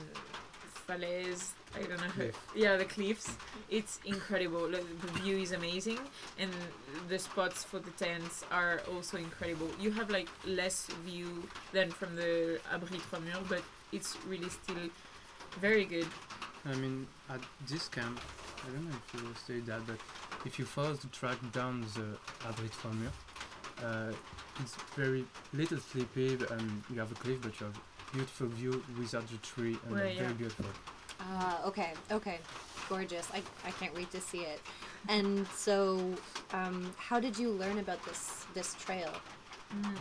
[0.87, 1.53] falaise.
[1.75, 2.07] I don't know.
[2.07, 2.39] How, Cliff.
[2.55, 3.35] yeah, the cliffs.
[3.69, 4.69] It's incredible.
[4.69, 5.99] The, the view is amazing,
[6.39, 6.51] and
[7.09, 9.67] the spots for the tents are also incredible.
[9.79, 14.89] You have like less view than from the Abri Trois Murs, but it's really still
[15.59, 16.07] very good.
[16.65, 18.19] I mean, at this camp,
[18.65, 19.97] I don't know if you will say that, but
[20.45, 23.11] if you follow the track down the Abri Trois Murs,
[23.83, 24.11] uh,
[24.61, 27.79] it's very little sleepy and you have a cliff, but you have
[28.13, 30.65] beautiful view without the tree and Well, it's very beautiful.
[31.19, 32.39] Ah, okay, okay.
[32.89, 33.27] Gorgeous.
[33.33, 34.61] I, I can't wait to see it.
[35.09, 35.99] And so,
[36.53, 39.11] um, how did you learn about this this trail?
[39.73, 39.95] Mm.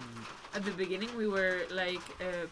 [0.55, 2.47] At the beginning, we were like, uh,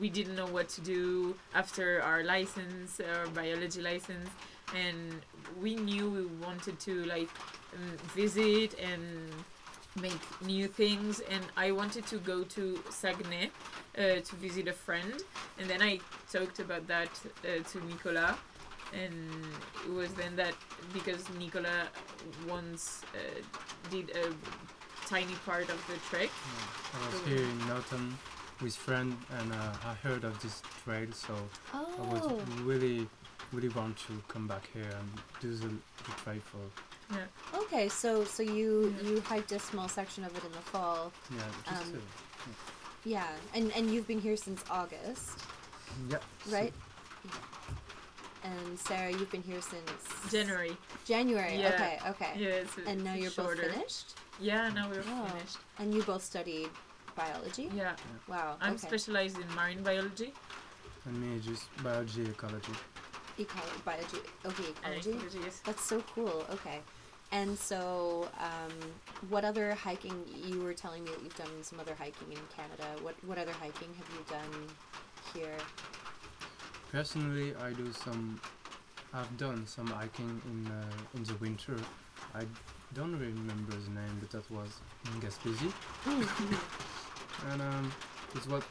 [0.00, 4.28] we didn't know what to do after our license, our biology license,
[4.74, 5.20] and
[5.60, 7.28] we knew we wanted to like
[7.74, 9.30] um, visit and
[10.00, 11.20] make new things.
[11.30, 13.50] And I wanted to go to Saguenay
[13.98, 15.22] uh, to visit a friend,
[15.58, 16.00] and then I
[16.32, 17.10] talked about that
[17.44, 18.38] uh, to nicola
[18.94, 19.30] And
[19.86, 20.54] it was then that
[20.92, 21.88] because nicola
[22.48, 23.40] once uh,
[23.90, 24.28] did a
[25.08, 27.00] tiny part of the trek, Yeah.
[27.00, 28.18] I was So- here in autumn
[28.60, 31.34] with friend and uh, I heard of this trail, so
[31.72, 33.08] I Oh, was really,
[33.52, 35.08] really want to come back here and
[35.40, 36.64] do the, the trail for
[37.54, 37.88] okay.
[37.88, 39.08] So so you Yeah.
[39.10, 41.12] you hiked a small section of it in the fall.
[41.30, 42.52] yeah, just Um, uh,
[43.04, 45.38] Yeah, and and you've been here since August,
[46.08, 46.18] yeah.
[46.44, 46.72] so- right?
[48.44, 49.90] And Sarah, you've been here since
[50.30, 50.76] January.
[51.04, 51.56] January.
[51.60, 51.74] Yeah.
[51.74, 52.32] Okay, okay.
[52.36, 53.62] Yeah, it's a- And now it's you're shorter.
[53.62, 54.14] both finished.
[54.40, 55.26] Yeah, now we're Oh.
[55.28, 55.58] finished.
[55.78, 56.70] And you both studied
[57.14, 57.70] biology.
[57.74, 57.94] Yeah,
[58.26, 58.56] Wow.
[58.60, 58.86] I'm okay.
[58.88, 60.34] specialized in marine biology.
[61.04, 62.74] And me just biology, ecology.
[63.38, 64.22] Ecology, biology.
[64.44, 65.10] Okay, ecology.
[65.12, 65.60] ecology, yes.
[65.64, 66.44] That's so cool.
[66.50, 66.80] Okay.
[67.32, 68.72] And so, um,
[69.30, 70.22] what other hiking?
[70.46, 72.84] You were telling me that you've done some other hiking in Canada.
[73.02, 74.68] What what other hiking have you done
[75.32, 75.56] here?
[76.90, 78.38] Personally, I do some.
[79.14, 81.76] I've done some hiking in uh, in the winter.
[82.34, 82.42] I
[82.92, 85.72] don't remember the name, but that was in Gaspésie,
[87.50, 87.92] and um,
[88.34, 88.62] it was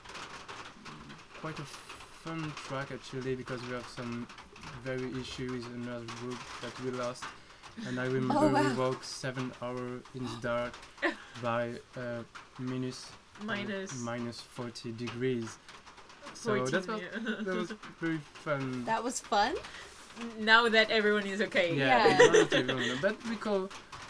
[1.42, 1.66] quite a
[2.24, 4.28] fun track actually because we have some
[4.84, 7.24] very issues in another group that we lost.
[7.88, 8.64] And I remember Oh, wow.
[8.64, 10.74] we walked seven hours in the dark
[11.42, 12.24] by uh,
[12.60, 13.08] minus
[13.42, 15.58] uh, Minus minus 40 degrees.
[16.34, 16.72] So 14.
[16.72, 17.08] that's what yeah.
[17.42, 18.86] that was very fun.
[18.86, 19.56] that was fun.
[20.40, 21.74] now that everyone is okay.
[21.76, 22.18] yeah, Yeah.
[22.32, 23.70] not everyone, but we call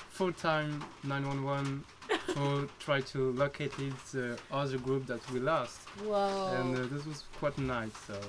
[0.09, 1.83] full time 911
[2.33, 3.71] for try to locate
[4.11, 6.53] the other group that we lost, Whoa.
[6.59, 7.95] and uh, this was quite nice.
[8.07, 8.19] So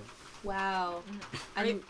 [0.44, 1.02] wow.
[1.56, 1.82] I, I'm,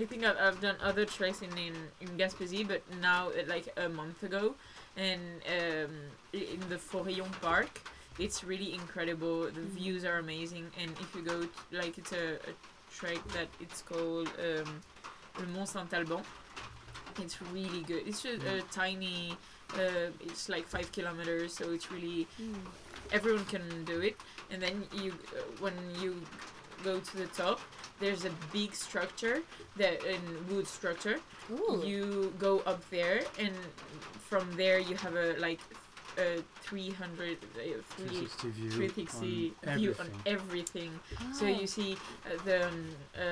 [0.00, 3.68] I think I've, I've done other treks in, in, in Gaspésie, but now, uh, like
[3.76, 4.54] a month ago,
[4.96, 5.90] and um,
[6.32, 7.80] in the Forillon Park,
[8.18, 9.42] it's really incredible.
[9.44, 9.70] The Mhm.
[9.78, 12.52] views are amazing, and if you go, t- like, it's a, a
[12.92, 14.80] trek that it's called um,
[15.40, 16.22] Le Mont Saint Alban.
[17.20, 18.02] It's really good.
[18.08, 19.36] It's just a tiny,
[19.74, 22.54] uh, it's like five kilometers, so it's really mm,
[23.12, 24.16] everyone can do it
[24.50, 26.20] and then you uh, when you
[26.82, 27.60] go to the top
[28.00, 29.42] there's a big structure
[29.76, 31.18] that in wood structure
[31.52, 31.82] ooh.
[31.84, 33.54] you go up there and
[34.28, 35.60] from there you have a like
[36.18, 40.90] a 300 uh, three- 360 view 360 on view on everything.
[41.16, 41.48] everything so Oh.
[41.60, 41.92] you see
[42.26, 43.22] uh, the um, uh,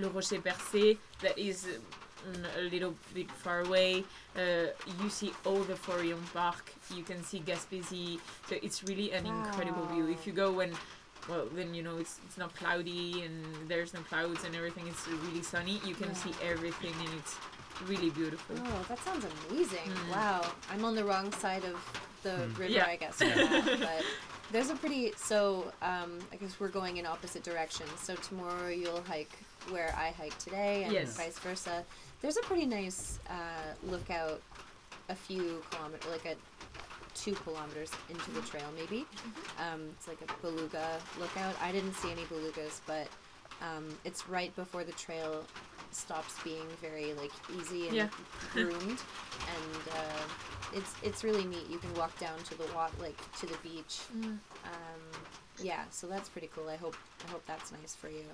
[0.00, 4.04] Le Rocher Percé that is mm, a little bit far away.
[4.36, 4.66] Uh,
[5.02, 6.72] you see all the Forillon Park.
[6.94, 8.20] You can see Gaspésie.
[8.48, 10.06] So it's really an incredible view.
[10.08, 10.72] If you go when,
[11.28, 14.86] well, then you know it's it's not cloudy and there's no clouds and everything.
[14.88, 15.80] It's really sunny.
[15.84, 16.14] You can Yeah.
[16.14, 17.36] see everything and it's
[17.86, 18.56] really beautiful.
[18.58, 19.90] Oh, that sounds amazing.
[19.90, 20.10] Mm.
[20.10, 20.52] Wow.
[20.70, 21.76] I'm on the wrong side of
[22.22, 22.58] the Mm.
[22.58, 22.86] river, Yeah.
[22.86, 23.20] I guess.
[23.20, 24.04] right now, but
[24.52, 25.12] there's a pretty.
[25.16, 27.90] So, um, I guess we're going in opposite directions.
[28.00, 29.32] So, tomorrow you'll hike
[29.70, 31.16] where I hike today and Yes.
[31.16, 31.84] vice versa.
[32.20, 34.40] There's a pretty nice uh, lookout
[35.08, 36.36] a few kilometers, like a
[37.14, 39.06] two kilometers into the trail, maybe.
[39.58, 41.54] Um, it's like a beluga lookout.
[41.62, 43.06] I didn't see any belugas, but
[43.60, 45.44] um, it's right before the trail
[45.90, 48.08] stops being very like easy and Yeah.
[48.52, 50.22] groomed, and uh,
[50.74, 51.68] it's it's really neat.
[51.70, 54.00] You can walk down to the wa- like to the beach.
[54.16, 54.24] Mm.
[54.24, 55.00] Um,
[55.62, 56.68] yeah, so that's pretty cool.
[56.68, 56.96] I hope
[57.28, 58.24] I hope that's nice for you.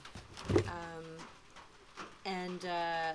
[0.69, 1.05] Um,
[2.25, 3.13] and uh,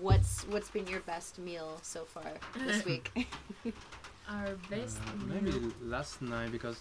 [0.00, 2.24] what's what's been your best meal so far
[2.64, 3.10] this week?
[4.32, 4.98] Our best.
[4.98, 5.52] Uh, maybe
[5.84, 6.78] last night because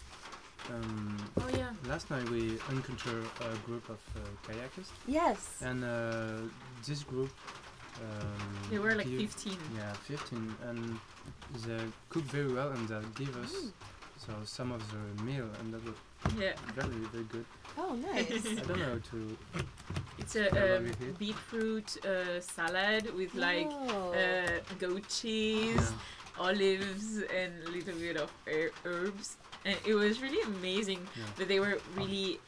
[0.69, 1.71] um, Oh yeah.
[1.89, 5.59] last night we encountered a group of uh, kayakers yes.
[5.61, 6.47] and uh,
[6.87, 7.29] this group
[7.99, 9.57] um, They were like give- 15.
[9.75, 10.97] Yeah, 15, and
[11.65, 13.71] they cook very well, and they give us Mm.
[14.25, 15.95] so some of the meal, and that was
[16.39, 16.53] Yeah.
[16.75, 17.45] very very good.
[17.77, 18.45] Oh, nice.
[18.47, 19.37] I don't know how to.
[20.19, 24.13] It's a love um, beetroot uh, salad with like Oh.
[24.13, 25.97] uh, goat cheese, Yeah,
[26.45, 27.05] olives,
[27.39, 29.37] and a little bit of her- herbs.
[29.65, 31.01] And it was really amazing.
[31.15, 31.23] yeah.
[31.37, 32.39] But they were really.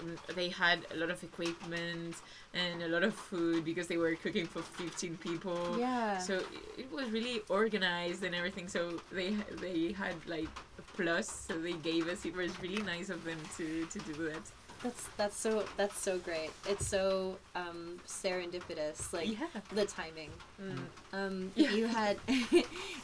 [0.00, 2.14] Um, they had a lot of equipment
[2.54, 5.76] and a lot of food because they were cooking for 15 people.
[5.78, 6.18] yeah.
[6.18, 6.34] So
[6.82, 8.66] it was really organized and everything.
[8.76, 8.80] So
[9.12, 9.30] they
[9.64, 10.48] they had like
[10.80, 11.28] a plus.
[11.46, 12.24] So they gave us.
[12.24, 14.44] It was really nice of them to to do that.
[14.82, 16.50] That's that's so that's so great.
[16.68, 19.46] It's so um, serendipitous, like yeah.
[19.72, 20.30] the timing.
[20.62, 20.78] Mm.
[21.12, 21.66] Um, Yeah.
[21.66, 22.16] If you had,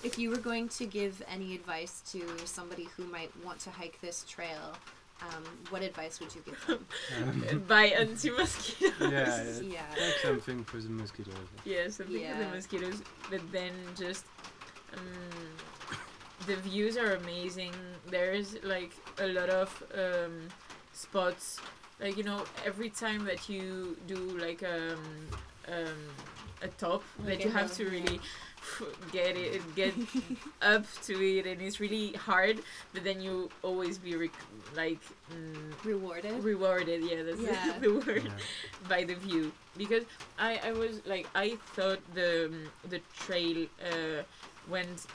[0.05, 4.01] if you were going to give any advice to somebody who might want to hike
[4.01, 4.77] this trail,
[5.23, 6.87] um, what advice would you give them?
[7.23, 8.93] Um, Buy anti-mosquitoes.
[9.01, 9.61] yeah, yeah.
[9.63, 10.05] yeah.
[10.05, 11.35] Like something for the mosquitoes.
[11.65, 13.03] Yeah, something for the mosquitoes.
[13.31, 14.27] But then just
[14.97, 15.01] um,
[16.47, 17.73] the views are amazing.
[18.11, 20.49] There's like a lot of um,
[20.95, 21.61] spots.
[22.01, 25.29] Like you know, every time that you do like um,
[25.69, 25.99] um,
[26.63, 28.21] a top, Like that you have to really
[29.13, 29.95] get it get
[30.63, 32.59] up to it, and it's really hard.
[32.93, 34.31] But then you always be rec-
[34.77, 35.01] like.
[35.31, 36.43] Mm, Rewarded.
[36.45, 37.79] rewarded yeah that's Yeah.
[37.81, 38.89] the word Yeah.
[38.89, 40.05] by the view because
[40.39, 44.23] I, I was like I thought the um, the trail uh,
[44.69, 45.07] went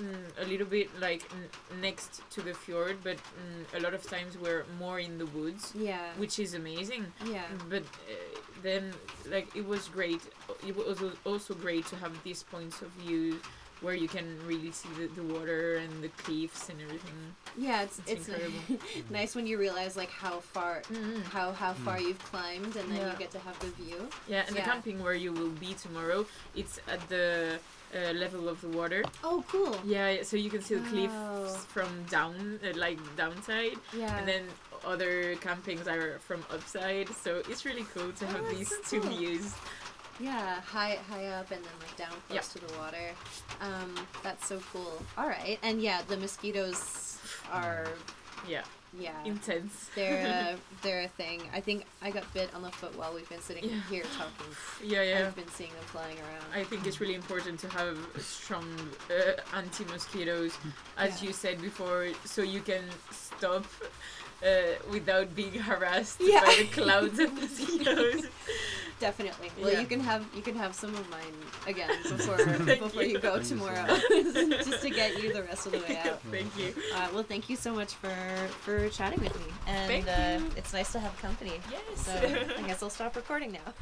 [0.00, 4.02] mm, a little bit like n- next to the fjord but mm, a lot of
[4.02, 6.12] times we're more in the woods Yeah.
[6.16, 7.44] which is amazing Yeah.
[7.68, 8.14] but uh,
[8.62, 8.92] then
[9.30, 10.20] like it was great
[10.66, 13.40] it was also great to have these points of view
[13.80, 17.14] where you can really see the, the water and the cliffs and everything
[17.56, 17.82] Yeah.
[17.82, 18.78] It's It's it's, incredible.
[19.10, 22.06] nice when you realize like how far mm how how far Mm.
[22.08, 23.12] you've climbed and then Yeah.
[23.12, 23.98] you get to have the view.
[24.28, 24.64] Yeah, and Yeah.
[24.64, 26.26] the camping where you will be tomorrow,
[26.60, 27.60] it's at the
[27.94, 29.04] uh, level of the water.
[29.24, 29.76] Oh, cool.
[29.84, 30.90] Yeah, so you can see the Wow.
[30.90, 34.16] cliffs from down, uh, like downside, Yeah.
[34.18, 34.44] and then
[34.84, 37.08] other campings are from upside.
[37.24, 39.10] So it's really cool to Oh, have these so two cool.
[39.16, 39.52] views.
[40.20, 42.60] Yeah, high high up and then like down close Yeah.
[42.60, 43.10] to the water.
[43.60, 45.00] Um, that's so cool.
[45.16, 47.18] All right, and yeah, the mosquitoes
[47.52, 47.86] are
[48.46, 48.62] Yeah,
[48.98, 49.90] yeah intense.
[49.94, 51.42] they're a, they're a thing.
[51.52, 53.80] I think I got bit on the foot while we've been sitting Yeah.
[53.90, 54.46] here talking.
[54.84, 55.26] Yeah, yeah.
[55.26, 56.44] I've been seeing them flying around.
[56.54, 58.64] I think it's really important to have strong
[59.10, 60.56] uh, anti mosquitoes,
[60.96, 61.28] as Yeah.
[61.28, 63.64] you said before, so you can stop
[64.44, 64.48] uh,
[64.90, 66.40] without being harassed Yeah.
[66.44, 68.26] by the clouds of mosquitoes.
[69.00, 69.50] Definitely.
[69.60, 69.80] Well, Yeah.
[69.80, 71.36] you can have you can have some of mine
[71.68, 73.18] again before before you, you.
[73.20, 73.86] go Thank you so tomorrow,
[74.68, 76.20] just to get you the rest of the way out.
[76.32, 76.74] Thank you.
[76.94, 78.12] Uh, well, thank you so much for
[78.64, 80.50] for chatting with me, and Thank uh, you.
[80.56, 81.60] it's nice to have company.
[81.70, 82.06] Yes.
[82.06, 82.12] So
[82.58, 83.72] I guess I'll stop recording now.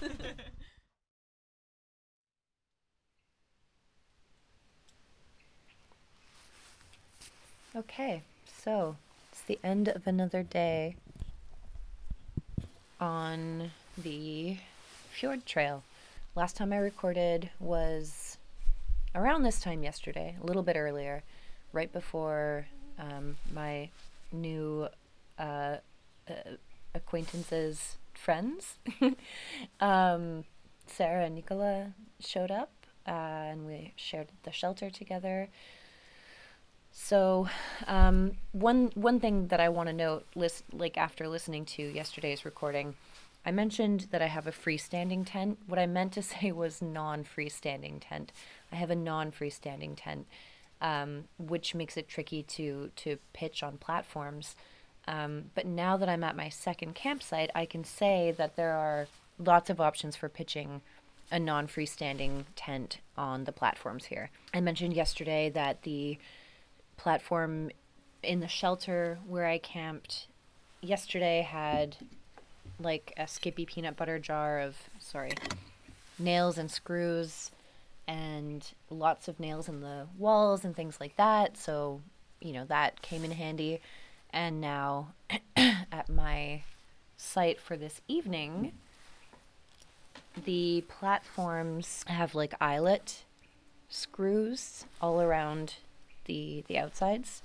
[7.74, 8.22] Okay,
[8.62, 9.05] so it's
[9.46, 10.96] the end of another day
[13.00, 14.56] on the
[15.10, 15.82] fjord trail.
[16.34, 18.36] Last time I recorded was
[19.14, 21.22] around this time yesterday, a little bit earlier,
[21.72, 22.66] right before
[22.98, 23.88] um, my
[24.32, 24.88] new
[25.38, 25.76] uh,
[26.28, 26.34] uh,
[26.94, 28.76] acquaintances' friends,
[29.80, 30.44] um,
[30.86, 32.72] Sarah and Nicola, showed up,
[33.06, 35.48] uh, and we shared the shelter together.
[36.98, 37.46] So,
[37.86, 42.46] um, one one thing that I want to note, list like after listening to yesterday's
[42.46, 42.94] recording,
[43.44, 45.58] I mentioned that I have a freestanding tent.
[45.66, 48.32] What I meant to say was non freestanding tent.
[48.72, 50.26] I have a non freestanding tent,
[50.80, 54.56] um, which makes it tricky to, to pitch on platforms.
[55.06, 59.06] Um, but now that I'm at my second campsite, I can say that there are
[59.38, 60.80] lots of options for pitching
[61.30, 64.30] a non freestanding tent on the platforms here.
[64.54, 66.18] I mentioned yesterday that the
[66.96, 67.70] platform
[68.22, 70.26] in the shelter where I camped
[70.80, 71.96] yesterday had
[72.78, 75.32] like a Skippy peanut butter jar of, sorry,
[76.18, 77.50] nails and screws
[78.08, 81.56] and lots of nails in the walls and things like that.
[81.56, 82.00] So,
[82.40, 83.80] you know, that came in handy.
[84.30, 85.08] And now
[85.56, 86.62] at my
[87.16, 88.72] site for this evening,
[90.44, 93.24] the platforms have like eyelet
[93.88, 95.74] screws all around
[96.26, 97.42] the the outsides.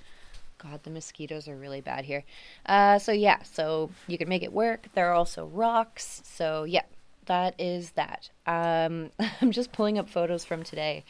[0.57, 2.23] God, the mosquitoes are really bad here.
[2.67, 4.87] Uh, so yeah, so you can make it work.
[4.93, 6.21] There are also rocks.
[6.23, 6.83] So yeah,
[7.25, 8.29] that is that.
[8.45, 9.09] Um,
[9.41, 11.03] I'm just pulling up photos from today,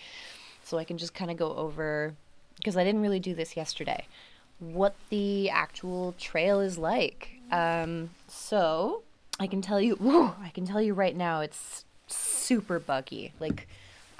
[0.63, 2.13] so I can just kind of go over
[2.57, 4.05] because I didn't really do this yesterday.
[4.59, 7.41] What the actual trail is like.
[7.51, 9.01] Um, so
[9.39, 13.67] I can tell you, whew, I can tell you right now, it's super buggy, like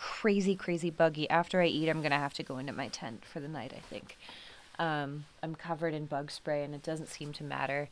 [0.02, 1.30] crazy, crazy buggy.
[1.30, 3.72] After I eat, I'm gonna have to go into my tent for the night.
[3.76, 4.18] I think.
[4.80, 7.88] Um, I'm covered in bug spray, and it doesn't seem to matter.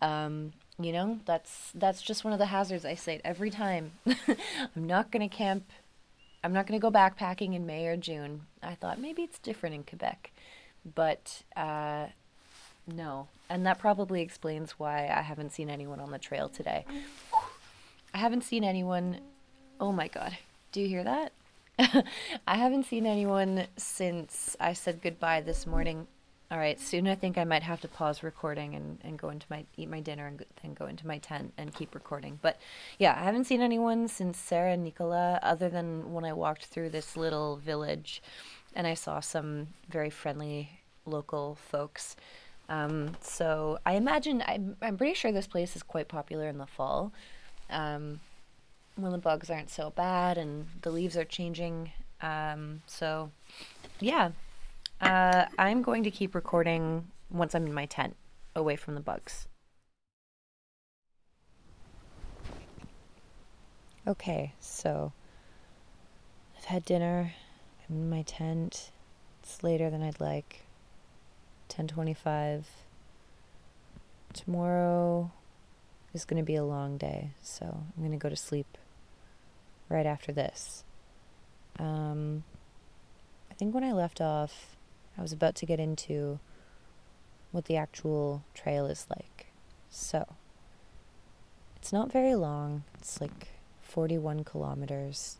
[0.00, 3.92] Um, you know, that's that's just one of the hazards I say every time.
[4.06, 5.64] I'm not gonna camp.
[6.42, 8.46] I'm not gonna go backpacking in May or June.
[8.62, 10.32] I thought maybe it's different in Quebec,
[10.94, 12.06] but uh,
[12.86, 16.86] no, and that probably explains why I haven't seen anyone on the trail today.
[18.14, 19.20] I haven't seen anyone.
[19.78, 20.38] Oh my god.
[20.72, 21.32] Do you hear that?
[22.46, 26.06] I haven't seen anyone since I said goodbye this morning.
[26.50, 29.46] All right, soon I think I might have to pause recording and, and go into
[29.48, 32.38] my eat my dinner and then go into my tent and keep recording.
[32.42, 32.58] But
[32.98, 36.90] yeah, I haven't seen anyone since Sarah and Nicola, other than when I walked through
[36.90, 38.22] this little village
[38.74, 40.68] and I saw some very friendly
[41.06, 42.16] local folks.
[42.68, 46.66] Um, so I imagine I'm, I'm pretty sure this place is quite popular in the
[46.66, 47.12] fall
[47.70, 48.20] um,
[49.02, 51.92] when the bugs aren't so bad and the leaves are changing.
[52.20, 53.30] Um, so,
[54.00, 54.30] yeah,
[55.00, 58.16] uh, I'm going to keep recording once I'm in my tent,
[58.54, 59.48] away from the bugs.
[64.06, 65.12] Okay, so
[66.56, 67.32] I've had dinner.
[67.88, 68.90] I'm in my tent.
[69.42, 70.66] It's later than I'd like.
[71.68, 72.64] 10:25.
[74.32, 75.30] Tomorrow
[76.14, 78.78] is going to be a long day, so I'm going to go to sleep
[79.92, 80.84] right after this.
[81.78, 82.44] Um,
[83.50, 84.76] I think when I left off,
[85.16, 86.40] I was about to get into
[87.50, 89.46] what the actual trail is like.
[89.90, 90.26] So,
[91.76, 92.84] it's not very long.
[92.98, 93.48] It's like
[93.82, 95.36] 41 kilometers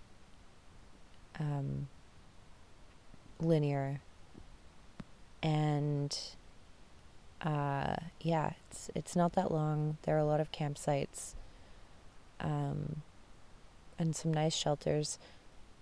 [1.41, 1.89] um,
[3.41, 4.01] linear.
[5.43, 6.17] And
[7.41, 9.97] uh, yeah, it's it's not that long.
[10.03, 11.35] There are a lot of campsites,
[12.41, 13.03] um,
[14.03, 15.19] and some nice shelters.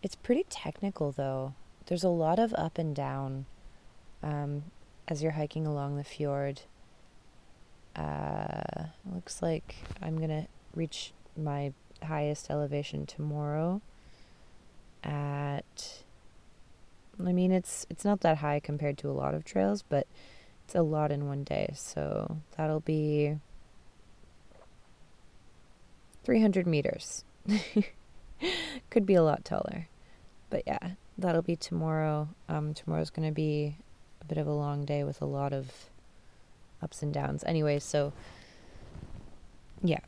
[0.02, 1.54] It's pretty technical though.
[1.86, 3.46] There's a lot of up and down,
[4.22, 4.64] um,
[5.08, 6.60] as you're hiking along the fjord.
[7.96, 10.46] Uh, looks like I'm gonna
[10.76, 11.72] reach my
[12.04, 13.80] highest elevation tomorrow.
[15.02, 16.02] At,
[17.18, 20.06] I mean, it's it's not that high compared to a lot of trails, but
[20.64, 21.72] it's a lot in one day.
[21.74, 23.36] So that'll be
[26.22, 27.24] 300 meters.
[28.90, 29.88] Could be a lot taller.
[30.48, 32.28] But yeah, that'll be tomorrow.
[32.48, 33.76] Um, tomorrow's going to be
[34.20, 35.70] a bit of a long day with a lot of
[36.82, 37.44] ups and downs.
[37.46, 38.12] Anyway, so
[39.82, 40.00] yeah,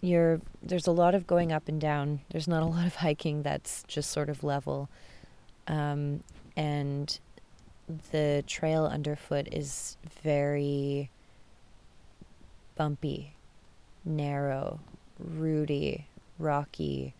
[0.00, 2.20] you're there's a lot of going up and down.
[2.30, 4.88] There's not a lot of hiking that's just sort of level.
[5.66, 6.22] Um,
[6.56, 7.18] and
[8.10, 11.10] the trail underfoot is very
[12.76, 13.34] bumpy,
[14.04, 14.80] narrow,
[15.18, 16.06] rooty,
[16.38, 17.14] rocky,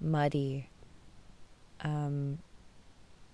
[0.00, 0.68] muddy.
[1.80, 2.38] Um,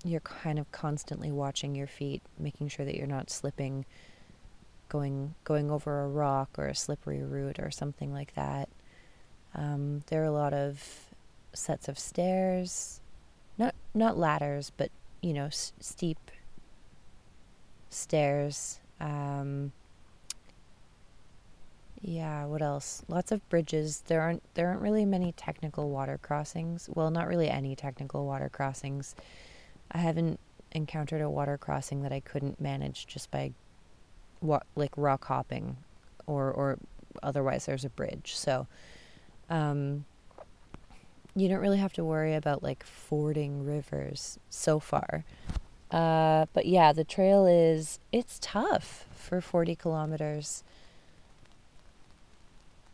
[0.04, 3.86] you're kind of constantly watching your feet, making sure that you're not slipping,
[4.88, 8.68] going going over a rock or a slippery root or something like that.
[9.54, 10.82] Um, there are a lot of
[11.52, 13.00] sets of stairs,
[13.56, 14.90] not not ladders, but
[15.22, 16.30] you know, s- steep
[17.88, 18.80] stairs.
[19.00, 19.72] Um,
[22.04, 23.02] yeah, what else?
[23.08, 24.02] Lots of bridges.
[24.08, 26.88] There aren't there aren't really many technical water crossings.
[26.94, 29.14] Well, not really any technical water crossings.
[29.92, 30.40] I haven't
[30.72, 33.52] encountered a water crossing that I couldn't manage just by
[34.76, 35.78] like rock hopping
[36.26, 36.78] or or
[37.22, 38.36] otherwise there's a bridge.
[38.36, 38.66] So
[39.50, 40.06] Um,
[41.34, 45.24] you don't really have to worry about like fording rivers so far.
[45.90, 50.64] Uh, but yeah, the trail is it's tough for 40 kilometers.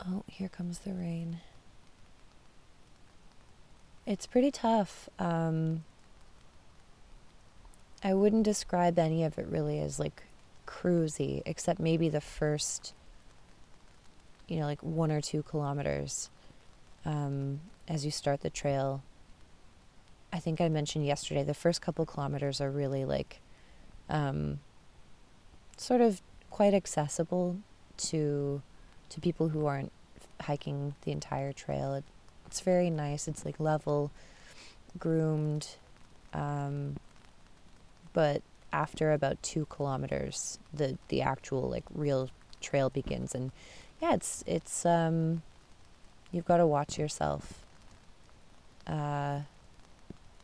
[0.07, 1.41] Oh, here comes the rain.
[4.07, 5.09] It's pretty tough.
[5.19, 5.85] Um,
[8.03, 10.23] I wouldn't describe any of it really as like
[10.67, 12.95] cruisy, except maybe the first,
[14.49, 16.31] you know, like one or two kilometers
[17.05, 19.03] um, as you start the trail.
[20.33, 23.41] I think I mentioned yesterday the first couple kilometers are really like
[24.09, 24.61] um,
[25.77, 27.59] sort of quite accessible
[27.99, 28.63] to
[29.11, 29.93] to people who aren't
[30.43, 31.95] hiking the entire trail.
[31.95, 32.05] It,
[32.47, 33.29] it's very nice.
[33.29, 34.11] It's like level,
[34.99, 35.69] groomed,
[36.33, 36.97] um,
[38.13, 38.43] but
[38.73, 42.31] after about two kilometers, the the actual like real
[42.61, 43.53] trail begins, and
[44.01, 45.43] yeah, it's it's um,
[46.33, 47.65] you've got to watch yourself.
[48.87, 49.41] Uh,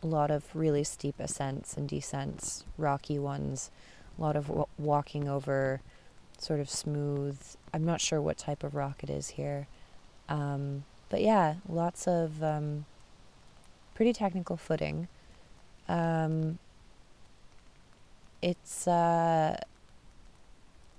[0.02, 3.70] a lot of really steep ascents and descents, rocky ones,
[4.18, 5.80] a lot of w- walking over
[6.38, 7.38] sort of smooth.
[7.72, 9.66] I'm not sure what type of rock it is here.
[10.28, 12.84] Um, but yeah, lots of um,
[13.94, 15.08] pretty technical footing.
[15.88, 16.58] Um,
[18.42, 19.58] it's uh,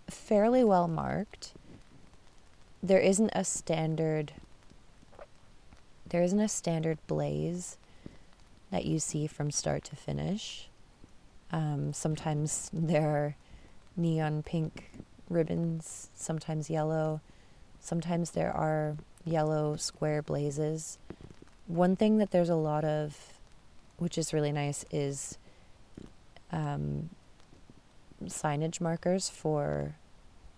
[0.09, 1.53] fairly well marked.
[2.81, 4.33] There isn't a standard.
[6.09, 7.77] There isn't a standard blaze
[8.71, 10.69] that you see from start to finish.
[11.51, 13.35] Um, sometimes there are
[13.95, 14.89] neon pink
[15.29, 17.21] ribbons, sometimes yellow,
[17.79, 20.97] sometimes there are yellow square blazes.
[21.67, 23.39] One thing that there's a lot of,
[23.97, 25.37] which is really nice, is
[26.51, 27.09] um,
[28.25, 29.95] signage markers for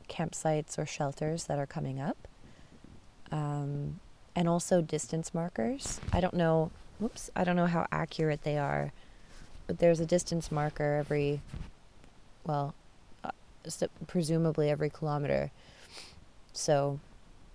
[0.07, 2.27] campsites or shelters that are coming up.
[3.31, 3.99] Um,
[4.35, 5.99] and also distance markers.
[6.13, 8.91] I don't know, whoops, I don't know how accurate they are,
[9.67, 11.41] but there's a distance marker every,
[12.45, 12.73] well,
[14.07, 15.51] presumably every kilometer.
[16.53, 16.99] So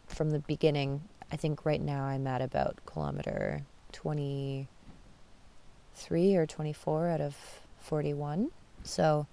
[0.07, 1.03] from the beginning,
[1.33, 7.37] I think right now I'm at about kilometer 23 or 24 out of
[7.81, 8.51] 41.
[8.83, 9.27] So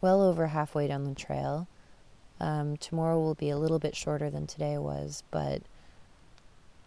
[0.00, 1.68] well over halfway down the trail.
[2.40, 5.62] Um, tomorrow will be a little bit shorter than today was, but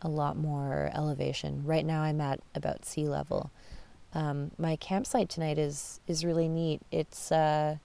[0.02, 1.64] a lot more elevation.
[1.66, 3.52] Right now I'm at about sea level.
[4.14, 6.82] Um, my campsite tonight is is really neat.
[6.92, 7.78] It's uh,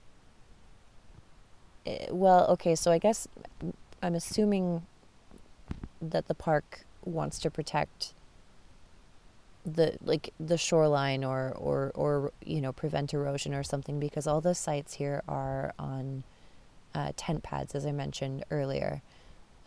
[2.11, 2.75] well, okay.
[2.75, 3.27] So I guess
[4.01, 4.85] I'm assuming
[6.01, 8.13] that the park wants to protect
[9.65, 14.41] the like the shoreline or or or you know prevent erosion or something because all
[14.41, 16.23] the sites here are on
[16.95, 19.01] uh, tent pads as I mentioned earlier,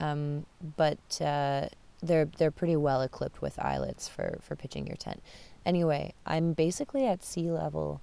[0.00, 0.46] um,
[0.76, 1.68] but uh,
[2.02, 5.22] they're they're pretty well equipped with eyelets for for pitching your tent.
[5.64, 8.00] Anyway, I'm basically at sea level.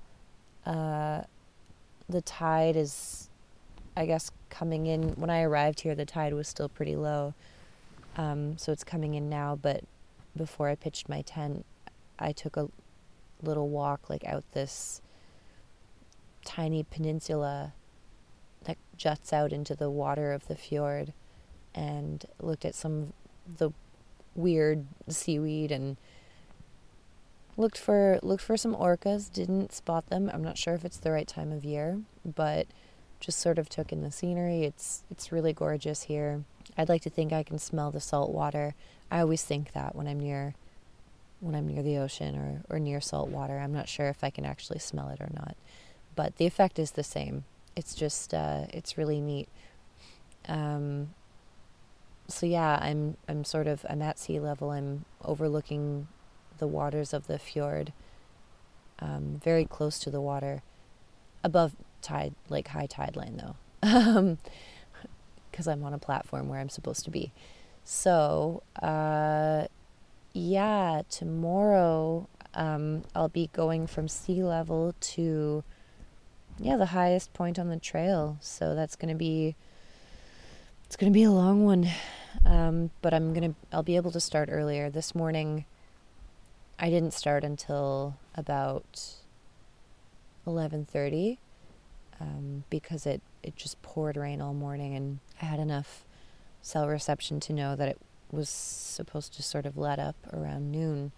[0.66, 1.24] Uh,
[2.08, 3.29] the tide is,
[4.00, 5.10] I guess, coming in.
[5.10, 7.34] When I arrived here, the tide was still pretty low,
[8.16, 9.60] um, so it's coming in now.
[9.62, 9.84] But
[10.38, 11.66] before I pitched my tent,
[12.18, 12.70] I took a
[13.44, 15.02] little walk like out this
[16.46, 17.74] tiny peninsula
[18.64, 21.12] that juts out into the water of the fjord
[21.76, 23.12] and looked at some
[23.46, 23.72] of the
[24.34, 25.98] weird seaweed and
[27.58, 31.12] looked for looked for some orcas didn't spot them i'm not sure if it's the
[31.12, 32.68] right time of year but
[33.20, 36.44] just sort of took in the scenery it's it's really gorgeous here
[36.78, 38.76] i'd like to think i can smell the salt water
[39.12, 40.56] i always think that when i'm near
[41.40, 43.60] when I'm near the ocean or, or near salt water.
[43.60, 45.56] I'm not sure if I can actually smell it or not.
[46.16, 47.46] But the effect is the same.
[47.76, 49.48] It's just, uh, it's really neat.
[50.48, 51.14] Um,
[52.28, 54.72] so yeah, I'm, I'm sort of, I'm at sea level.
[54.72, 56.08] I'm overlooking
[56.58, 57.94] the waters of the fjord,
[59.00, 60.62] um, very close to the water,
[61.42, 63.56] above tide, like high tide line though.
[65.52, 67.32] because I'm on a platform where I'm supposed to be.
[67.84, 69.66] So, uh,
[70.34, 75.64] yeah, tomorrow um, I'll be going from sea level to
[76.60, 78.38] yeah the highest point on the trail.
[78.42, 79.56] So that's gonna be
[80.86, 81.90] it's gonna be a long one,
[82.46, 84.90] um, but I'm gonna I'll be able to start earlier.
[84.90, 85.66] This morning,
[86.78, 89.16] I didn't start until about
[90.46, 91.40] eleven thirty
[92.20, 96.06] um, because it it just poured rain all morning, and I had enough
[96.62, 98.00] cell reception to know that it
[98.32, 101.12] was supposed to sort of let up around noon.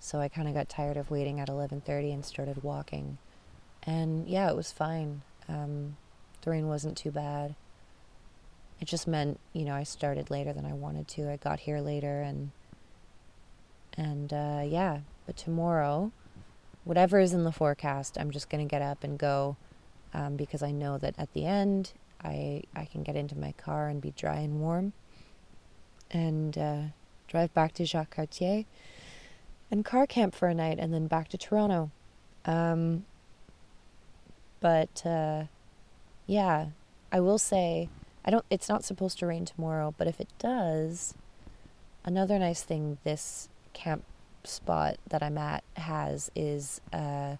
[0.00, 3.18] So I kind of got tired of waiting at 11:30 and started walking.
[3.84, 5.22] And yeah, it was fine.
[5.48, 5.96] Um,
[6.42, 7.54] the rain wasn't too bad.
[8.80, 11.30] It just meant, you know, I started later than I wanted to.
[11.30, 12.50] I got here later and
[13.96, 16.12] And uh, yeah, but tomorrow,
[16.84, 19.56] whatever is in the forecast, I'm just to get up and go
[20.14, 21.92] um, because I know that at the end,
[22.22, 24.92] I, I can get into my car and be dry and warm
[26.10, 26.82] and uh,
[27.28, 28.64] drive back to Jacques Cartier
[29.70, 31.90] and car camp for a night and then back to Toronto.
[32.44, 33.04] Um,
[34.60, 35.44] but uh,
[36.26, 36.68] yeah,
[37.12, 37.88] I will say
[38.24, 38.44] I don't.
[38.50, 41.14] It's not supposed to rain tomorrow, but if it does,
[42.04, 44.04] another nice thing this camp
[44.44, 47.36] spot that I'm at has is uh,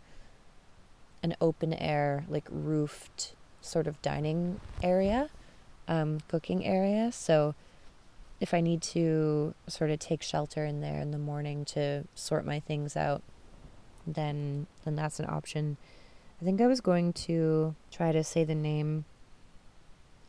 [1.22, 5.30] an open air, like roofed sort of dining area,
[5.86, 7.10] um, cooking area.
[7.12, 7.54] So
[8.40, 12.46] if I need to sort of take shelter in there in the morning to sort
[12.46, 13.22] my things out,
[14.06, 15.76] then then that's an option.
[16.40, 19.04] I think I was going to try to say the name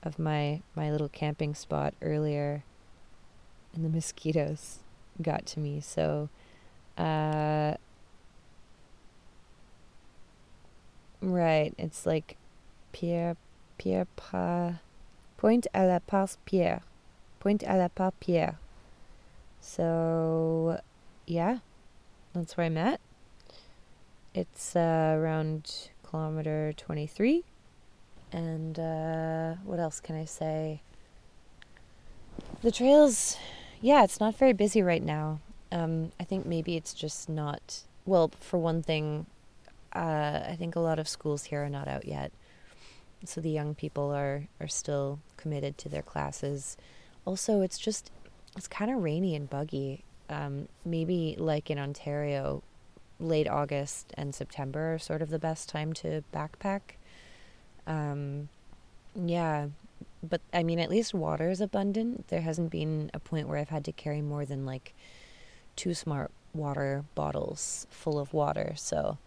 [0.02, 2.64] of my my little camping spot earlier
[3.74, 4.80] and the mosquitoes
[5.22, 5.80] got to me.
[5.82, 6.30] So
[6.98, 7.76] uh
[11.22, 12.38] right, it's like
[12.92, 13.36] Pierre
[13.78, 14.80] Pierre Pa
[15.38, 16.82] Point à la Passe Pierre.
[17.40, 18.60] Point à la pierre.
[19.62, 20.80] So,
[21.26, 21.60] yeah,
[22.34, 23.00] that's where I'm at.
[24.34, 27.46] It's uh, around kilometer 23.
[28.34, 30.82] And uh, what else can I say?
[32.62, 33.38] The trails,
[33.82, 35.40] yeah, it's not very busy right now.
[35.72, 39.26] Um, I think maybe it's just not, well, for one thing,
[39.94, 42.32] uh, I think a lot of schools here are not out yet.
[43.26, 46.78] So the young people are, are still committed to their classes
[47.30, 48.12] also it's just
[48.58, 50.04] it's kind of rainy and buggy.
[50.30, 52.64] Um, maybe like in Ontario,
[53.20, 56.82] late August and September are sort of the best time to backpack.
[57.86, 58.50] Um,
[59.16, 59.68] yeah,
[60.22, 62.28] but I mean, at least water is abundant.
[62.28, 64.94] There hasn't been a point where I've had to carry more than like
[65.76, 68.74] two smart water bottles full of water.
[68.76, 69.18] So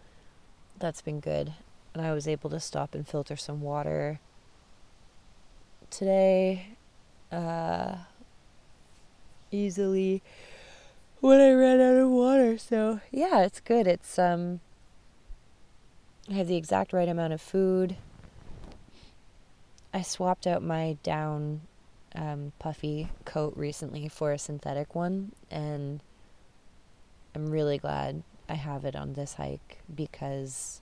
[0.79, 1.53] that's been good.
[1.93, 4.19] And I was able to stop and filter some water
[5.89, 6.67] today
[7.31, 7.97] uh,
[9.51, 10.23] easily
[11.19, 12.57] when I ran out of water.
[12.57, 13.87] So yeah, it's good.
[13.87, 14.59] It's um,
[16.29, 17.95] I have the exact right amount of food.
[19.93, 21.61] I swapped out my down
[22.15, 26.01] um, puffy coat recently for a synthetic one, and
[27.35, 30.79] I'm really glad I have it on this hike because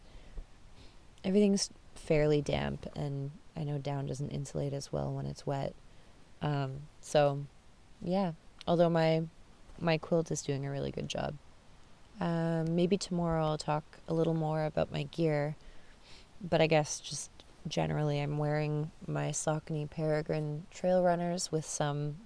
[1.23, 5.73] everything's fairly damp, and I know down doesn't insulate as well when it's wet.
[6.41, 7.45] Um, so,
[8.01, 8.33] yeah.
[8.67, 9.23] Although my
[9.79, 11.35] my quilt is doing a really good job.
[12.19, 15.55] Um, maybe tomorrow I'll talk a little more about my gear,
[16.41, 17.31] but I guess just
[17.69, 22.17] generally I'm wearing my Saucony Peregrine trail runners with some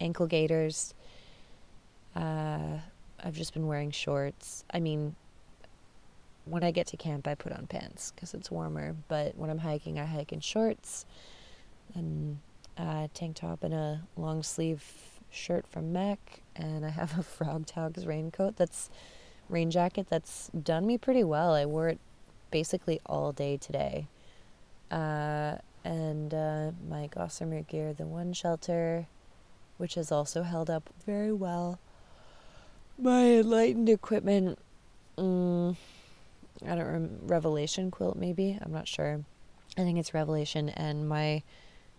[0.00, 0.94] ankle gaiters.
[2.16, 2.78] Uh,
[3.22, 4.64] I've just been wearing shorts.
[4.72, 5.14] I mean,
[6.44, 9.58] when I get to camp, I put on pants because it's warmer, but when I'm
[9.58, 11.06] hiking, I hike in shorts.
[11.94, 12.38] And
[12.76, 14.84] a tank top and a long sleeve
[15.30, 16.18] shirt from MEC,
[16.56, 18.90] and I have a Frogg Toggs raincoat that's
[19.48, 21.54] rain jacket that's done me pretty well.
[21.54, 21.98] I wore it
[22.50, 24.06] basically all day today.
[24.90, 29.06] Uh, and uh, my Gossamer gear, the one shelter,
[29.78, 31.78] which has also held up very well.
[33.00, 34.58] My enlightened equipment,
[35.16, 35.74] mm,
[36.66, 38.58] I don't rem- Revelation quilt maybe.
[38.60, 39.24] I'm not sure.
[39.78, 41.42] I think it's Revelation, and my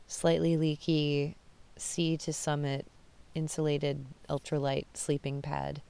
[0.07, 1.35] slightly leaky
[1.75, 2.85] sea to summit
[3.33, 5.81] insulated ultralight sleeping pad.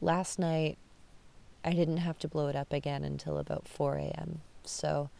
[0.00, 0.78] Last night,
[1.64, 4.40] I didn't have to blow it up again until about 4 a.m.
[4.64, 5.10] So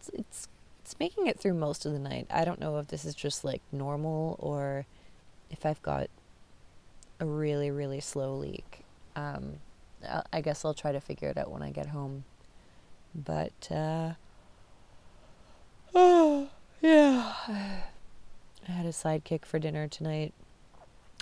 [0.00, 0.48] it's, it's
[0.82, 2.26] it's making it through most of the night.
[2.30, 4.86] I don't know if this is just like normal or
[5.50, 6.08] if I've got
[7.20, 8.84] a really really slow leak.
[9.14, 9.60] Um,
[10.32, 12.24] I guess I'll try to figure it out when I get home.
[13.14, 14.12] But uh,
[15.94, 16.48] oh.
[16.82, 17.32] Yeah.
[18.68, 20.34] I had a sidekick for dinner tonight.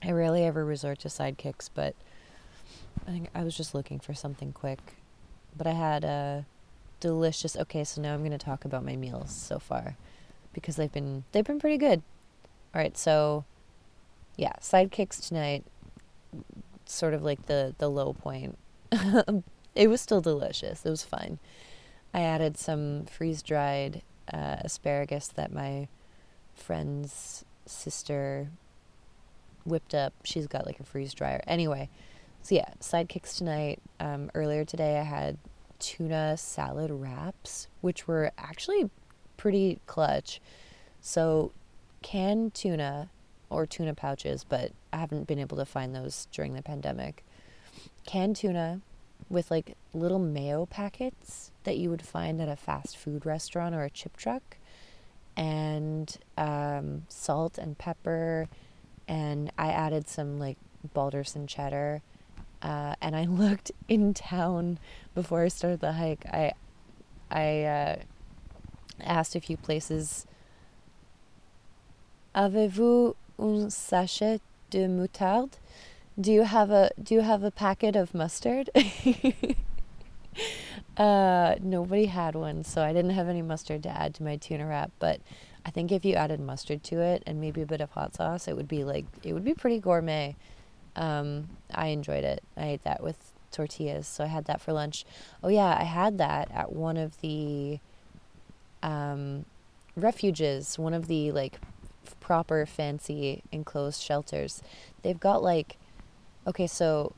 [0.02, 1.94] I rarely ever resort to sidekicks, but
[3.06, 4.96] I think I was just looking for something quick.
[5.56, 6.46] But I had a
[7.00, 7.56] delicious.
[7.56, 9.96] Okay, so now I'm going to talk about my meals so far
[10.52, 12.02] because they've been they've been pretty good.
[12.74, 13.44] All right, so
[14.36, 15.64] yeah, sidekicks tonight
[16.94, 18.58] sort of like the the low point.
[19.74, 20.84] it was still delicious.
[20.84, 21.38] It was fine.
[22.12, 25.88] I added some freeze-dried uh, asparagus that my
[26.54, 28.48] friend's sister
[29.64, 30.12] whipped up.
[30.22, 31.42] She's got like a freeze dryer.
[31.46, 31.88] Anyway,
[32.42, 33.80] so yeah, sidekicks tonight.
[33.98, 35.38] Um, earlier today, I had
[35.78, 38.90] tuna salad wraps, which were actually
[39.36, 40.40] pretty clutch.
[41.00, 41.52] So,
[42.02, 43.10] canned tuna
[43.50, 47.24] or tuna pouches, but I haven't been able to find those during the pandemic.
[48.06, 48.80] canned tuna
[49.28, 53.82] with like little mayo packets that you would find at a fast food restaurant or
[53.82, 54.56] a chip truck,
[55.36, 58.48] and um, salt and pepper,
[59.08, 60.58] and I added some like
[60.94, 62.02] Balderson cheddar.
[62.62, 64.78] Uh, and I looked in town
[65.12, 66.24] before I started the hike.
[66.26, 66.52] I
[67.32, 67.96] I uh,
[69.00, 70.24] asked a few places.
[72.36, 74.40] Avez-vous un sachet
[74.70, 75.58] de moutarde?
[76.20, 78.70] Do you have a Do you have a packet of mustard?
[80.96, 84.66] uh, nobody had one, so I didn't have any mustard to add to my tuna
[84.66, 84.92] wrap.
[84.98, 85.20] But
[85.66, 88.46] I think if you added mustard to it and maybe a bit of hot sauce,
[88.46, 90.36] it would be like it would be pretty gourmet.
[90.96, 92.44] Um, I enjoyed it.
[92.56, 95.04] I ate that with tortillas, so I had that for lunch.
[95.42, 97.80] Oh yeah, I had that at one of the
[98.84, 99.46] um,
[99.96, 101.58] refuges, one of the like
[102.20, 104.62] proper fancy enclosed shelters.
[105.02, 105.76] They've got like
[106.46, 107.12] okay, so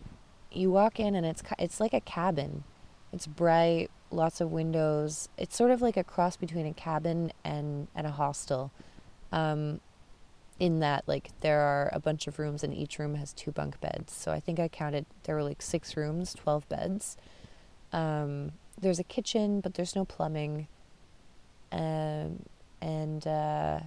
[0.52, 2.64] you walk in and it's it's like a cabin.
[3.12, 5.28] It's bright, lots of windows.
[5.36, 8.70] It's sort of like a cross between a cabin and and a hostel.
[9.32, 9.80] Um,
[10.58, 13.80] in that like there are a bunch of rooms and each room has two bunk
[13.80, 14.12] beds.
[14.14, 17.16] So I think I counted there were like six rooms, 12 beds.
[17.92, 20.68] Um, there's a kitchen, but there's no plumbing.
[21.72, 22.44] Um,
[22.80, 23.80] and uh,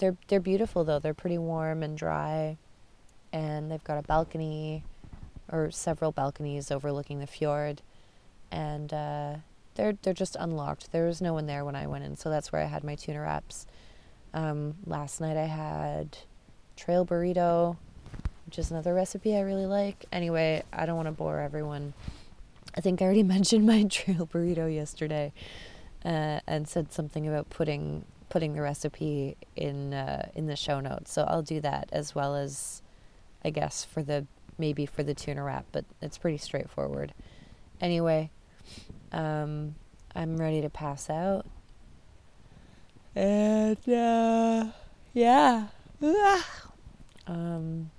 [0.00, 0.98] they're they're beautiful though.
[0.98, 2.56] They're pretty warm and dry,
[3.32, 4.82] and they've got a balcony,
[5.52, 7.82] or several balconies overlooking the fjord,
[8.50, 9.34] and uh,
[9.76, 10.90] they're they're just unlocked.
[10.90, 12.96] There was no one there when I went in, so that's where I had my
[12.96, 13.66] tuna wraps.
[14.32, 16.18] Um, last night I had
[16.76, 17.76] trail burrito,
[18.46, 20.06] which is another recipe I really like.
[20.10, 21.92] Anyway, I don't want to bore everyone.
[22.76, 25.32] I think I already mentioned my trail burrito yesterday,
[26.04, 31.12] uh, and said something about putting putting the recipe in uh, in the show notes.
[31.12, 32.80] So I'll do that as well as,
[33.44, 34.26] I guess for the
[34.56, 37.12] maybe for the tuna wrap, but it's pretty straightforward.
[37.80, 38.30] Anyway,
[39.12, 39.74] um,
[40.14, 41.46] I'm ready to pass out.
[43.14, 44.66] And uh,
[45.12, 45.66] yeah,
[47.26, 47.90] um,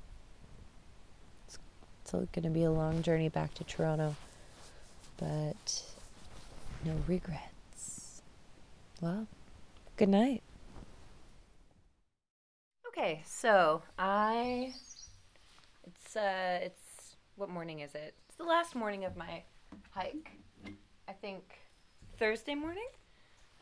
[1.45, 1.59] it's,
[2.03, 4.15] it's going to be a long journey back to Toronto,
[5.17, 5.83] but
[6.85, 8.21] no regrets.
[9.01, 9.27] Well,
[10.01, 10.41] good night.
[12.87, 14.73] Okay, so I
[15.85, 18.15] it's uh it's what morning is it?
[18.27, 19.43] It's the last morning of my
[19.91, 20.31] hike.
[21.07, 21.43] I think
[22.17, 22.87] Thursday morning.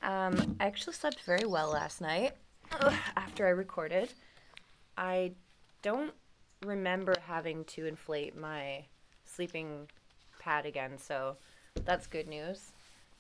[0.02, 2.32] Um, I actually slept very well last night
[3.18, 4.14] after I recorded.
[4.98, 5.34] I
[5.82, 6.14] don't
[6.66, 8.86] remember having to inflate my
[9.26, 9.90] sleeping
[10.40, 11.36] pad again, so
[11.84, 12.72] that's good news.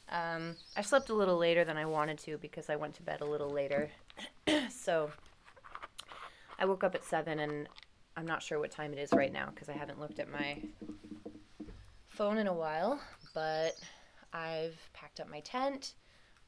[0.09, 3.21] Um, I slept a little later than I wanted to because I went to bed
[3.21, 3.89] a little later.
[4.69, 5.11] so
[6.57, 7.69] I woke up at 7 and
[8.17, 10.57] I'm not sure what time it is right now because I haven't looked at my
[12.07, 12.99] phone in a while,
[13.33, 13.75] but
[14.33, 15.93] I've packed up my tent.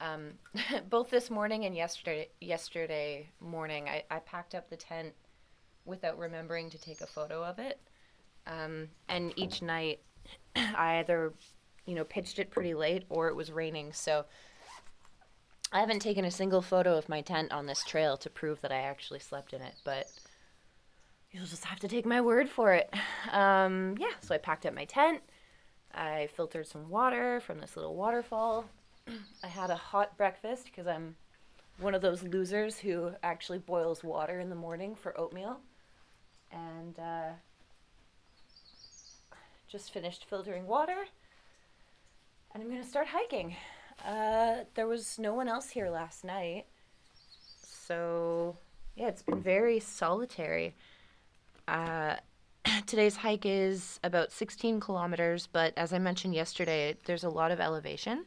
[0.02, 0.34] Um,
[0.90, 5.14] both this morning and yesterday yesterday morning, I, I packed up the tent
[5.86, 7.80] without remembering to take a photo of it.
[8.48, 10.00] Um, and each night,
[10.56, 11.34] I either,
[11.86, 13.94] you know, pitched it pretty late or it was raining.
[13.94, 14.26] So
[15.72, 18.72] I haven't taken a single photo of my tent on this trail to prove that
[18.72, 19.76] I actually slept in it.
[19.84, 20.12] But
[21.32, 22.94] you'll just have to take my word for it.
[23.32, 25.22] Um, yeah, so I packed up my tent.
[25.94, 28.66] I filtered some water from this little waterfall.
[29.44, 31.16] I had a hot breakfast because I'm
[31.80, 35.60] one of those losers who actually boils water in the morning for oatmeal.
[36.52, 37.30] And uh,
[39.72, 41.06] just finished filtering water.
[42.54, 43.56] And I'm to start hiking.
[44.06, 46.66] Uh, there was no one else here last night.
[47.62, 48.58] So,
[48.96, 50.76] yeah, it's been very solitary.
[51.70, 52.16] Uh,
[52.88, 57.62] today's hike is about 16 kilometers, but as I mentioned yesterday, there's a lot of
[57.62, 58.26] elevation.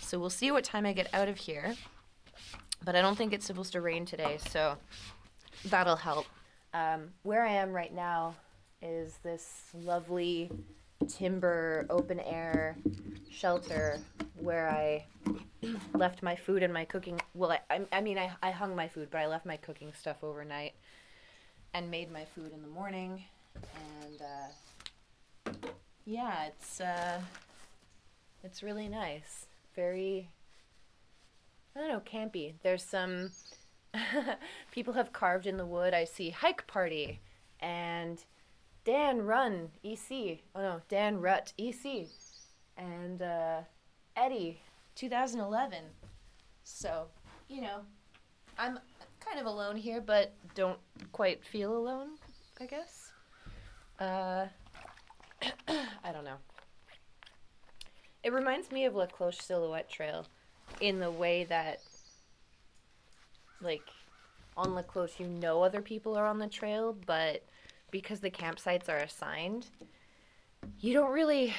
[0.00, 1.74] So we'll see what time I get out of here.
[2.84, 4.76] But I don't think it's supposed to rain today, so
[5.64, 6.26] that'll help.
[6.72, 8.36] Um, where I am right now
[8.80, 10.52] is this lovely
[11.08, 12.76] timber open air
[13.30, 13.98] shelter
[14.40, 15.04] where I
[15.94, 17.20] left my food and my cooking.
[17.34, 20.22] Well, I, I, mean, I, I hung my food, but I left my cooking stuff
[20.22, 20.74] overnight
[21.74, 23.24] and made my food in the morning.
[24.04, 25.68] And uh,
[26.04, 27.20] yeah, it's uh,
[28.44, 29.46] it's really nice.
[29.74, 30.30] Very,
[31.74, 32.54] I don't know, campy.
[32.62, 33.30] There's some
[34.70, 35.94] people have carved in the wood.
[35.94, 37.20] I see hike party
[37.60, 38.22] and
[38.86, 40.38] Dan Run EC.
[40.54, 42.06] Oh no, Dan Rut EC
[42.78, 43.60] and uh,
[44.16, 44.60] Eddie
[44.94, 45.78] 2011.
[46.62, 47.08] So
[47.48, 47.80] you know,
[48.56, 48.78] I'm
[49.18, 50.78] kind of alone here, but don't
[51.10, 52.10] quite feel alone.
[52.60, 53.10] I guess.
[53.98, 54.46] Uh,
[55.68, 56.38] I don't know.
[58.22, 60.26] It reminds me of La Cloche Silhouette Trail
[60.80, 61.80] in the way that,
[63.60, 63.82] like,
[64.56, 67.44] on La Cloche, you know other people are on the trail, but
[67.90, 69.68] because the campsites are assigned,
[70.80, 71.54] you don't really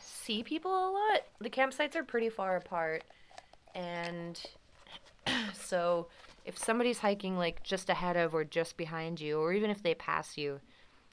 [0.00, 1.22] see people a lot.
[1.40, 3.04] The campsites are pretty far apart,
[3.74, 4.40] and
[5.54, 6.08] so
[6.44, 9.94] if somebody's hiking like just ahead of or just behind you, or even if they
[9.94, 10.60] pass you,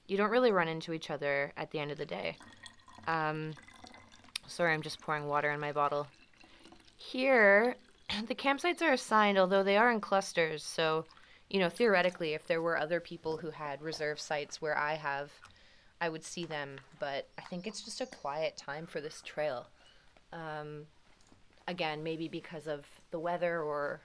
[0.08, 2.38] you don't really run into each other at the end of the day.
[3.08, 3.54] Um,
[4.48, 6.08] sorry, I'm just pouring water in my bottle.
[6.98, 7.76] Here,
[8.28, 10.64] the campsites are assigned, although they are in clusters.
[10.64, 11.06] So,
[11.50, 15.32] you know, theoretically, if there were other people who had reserve sites where I have,
[16.02, 16.80] I would see them.
[17.00, 19.68] But I think it's just a quiet time for this trail.
[20.34, 20.88] Um,
[21.68, 24.02] again, maybe because of the weather or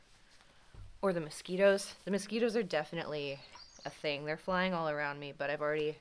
[1.03, 1.95] or the mosquitoes.
[2.05, 3.41] The mosquitoes are definitely
[3.85, 4.25] a thing.
[4.25, 5.97] They're flying all around me, but I've already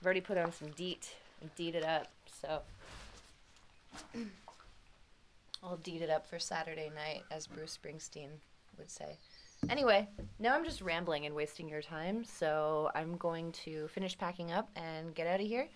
[0.00, 2.06] I've already put on some DEET and DEET it up.
[2.40, 2.62] So
[5.62, 8.28] I'll DEET it up for Saturday night, as Bruce Springsteen
[8.78, 9.18] would say.
[9.68, 10.08] Anyway,
[10.38, 14.68] now I'm just rambling and wasting your time, so I'm going to finish packing up
[14.74, 15.68] and get out of here.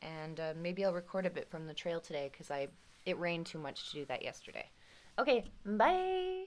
[0.00, 2.68] And uh, maybe I'll record a bit from the trail today because I
[3.04, 4.68] it rained too much to do that yesterday.
[5.18, 6.44] Okay, bye.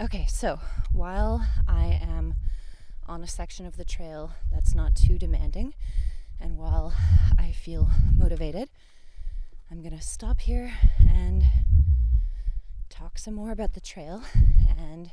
[0.00, 0.58] Okay, so
[0.92, 2.34] while I am
[3.06, 5.74] on a section of the trail that's not too demanding,
[6.40, 6.94] and while
[7.38, 8.68] I feel motivated,
[9.70, 10.72] I'm gonna stop here
[11.08, 11.44] and
[12.88, 14.22] talk some more about the trail
[14.78, 15.10] and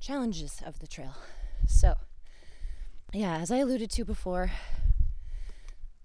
[0.00, 1.14] challenges of the trail.
[1.66, 1.94] So,
[3.12, 4.50] yeah, as I alluded to before,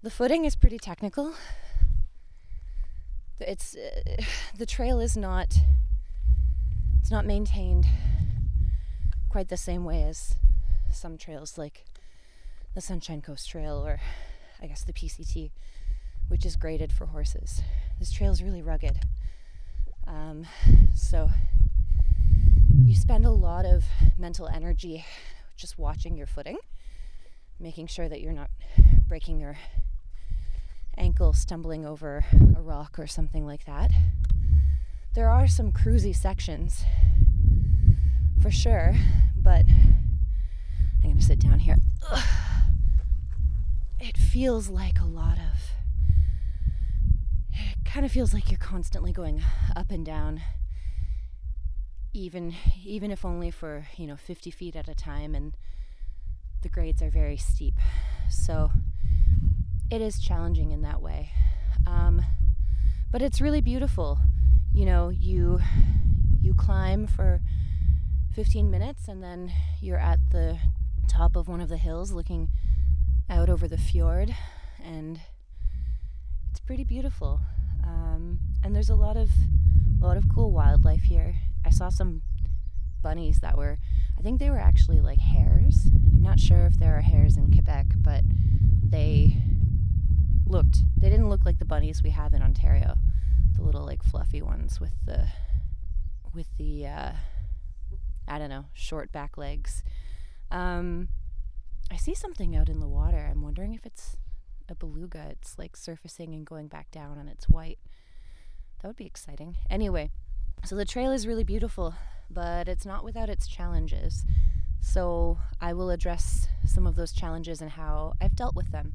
[0.04, 1.34] the footing is pretty technical.
[3.40, 4.24] It's uh,
[4.58, 5.56] the trail is not
[7.00, 7.86] it's not maintained
[9.30, 10.36] quite the same way as
[10.92, 11.86] some trails like
[12.78, 14.00] the Sunshine Coast Trail or
[14.62, 15.50] I guess the PCT,
[16.28, 17.64] which is graded for horses.
[17.98, 19.00] This trail is really rugged.
[20.06, 20.46] Um,
[20.94, 21.32] so
[22.84, 25.04] you spend a lot of mental energy
[25.56, 26.60] just watching your footing,
[27.60, 28.52] making sure that you're not
[29.08, 29.58] breaking your
[31.00, 32.26] ankle stumbling over
[32.56, 33.90] a rock or something like that.
[35.16, 36.86] There are some cruisy sections
[38.40, 38.94] for sure,
[39.36, 41.78] but I'm going to sit down here.
[42.12, 42.24] Ugh.
[44.00, 45.72] It feels like a lot of.
[47.52, 49.42] It kind of feels like you're constantly going
[49.76, 50.42] up and down,
[52.14, 52.54] even
[52.86, 55.56] even if only for you know 50 feet at a time, and
[56.62, 57.76] the grades are very steep.
[58.30, 58.72] So
[59.90, 61.32] it is challenging in that way,
[61.88, 62.22] um,
[63.12, 64.20] but it's really beautiful
[64.78, 65.60] you know, you
[66.40, 67.42] you climb for
[68.36, 70.60] 15 minutes and then you're at the
[71.08, 72.50] top of one of the hills looking
[73.30, 74.36] out over the fjord
[74.84, 75.20] and
[76.50, 77.42] it's pretty beautiful.
[77.84, 79.30] Um, and there's a lot of
[80.02, 81.36] a lot of cool wildlife here.
[81.66, 82.22] I saw some
[83.02, 83.78] bunnies that were
[84.18, 85.90] I think they were actually like hares.
[85.94, 88.24] I'm not sure if there are hares in Quebec, but
[88.84, 89.38] they
[90.46, 92.98] looked they didn't look like the bunnies we have in Ontario
[93.56, 95.28] the little like fluffy ones with the
[96.34, 97.12] with the uh,
[98.28, 99.84] I don't know short back legs.
[100.52, 101.10] Um,
[101.92, 103.28] I see something out in the water.
[103.30, 104.18] I'm wondering if it's
[104.70, 105.28] a beluga.
[105.32, 107.80] It's like surfacing and going back down, and it's white.
[108.82, 109.56] That would be exciting.
[109.70, 110.12] Anyway,
[110.66, 111.96] so the trail is really beautiful,
[112.30, 114.26] but it's not without its challenges.
[114.82, 118.94] So I will address some of those challenges and how I've dealt with them.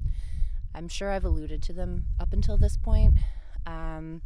[0.74, 3.14] I'm sure I've alluded to them up until this point.
[3.66, 4.22] Um,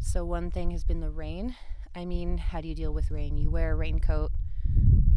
[0.00, 1.54] so, one thing has been the rain.
[1.94, 3.36] I mean, how do you deal with rain?
[3.36, 4.32] You wear a raincoat,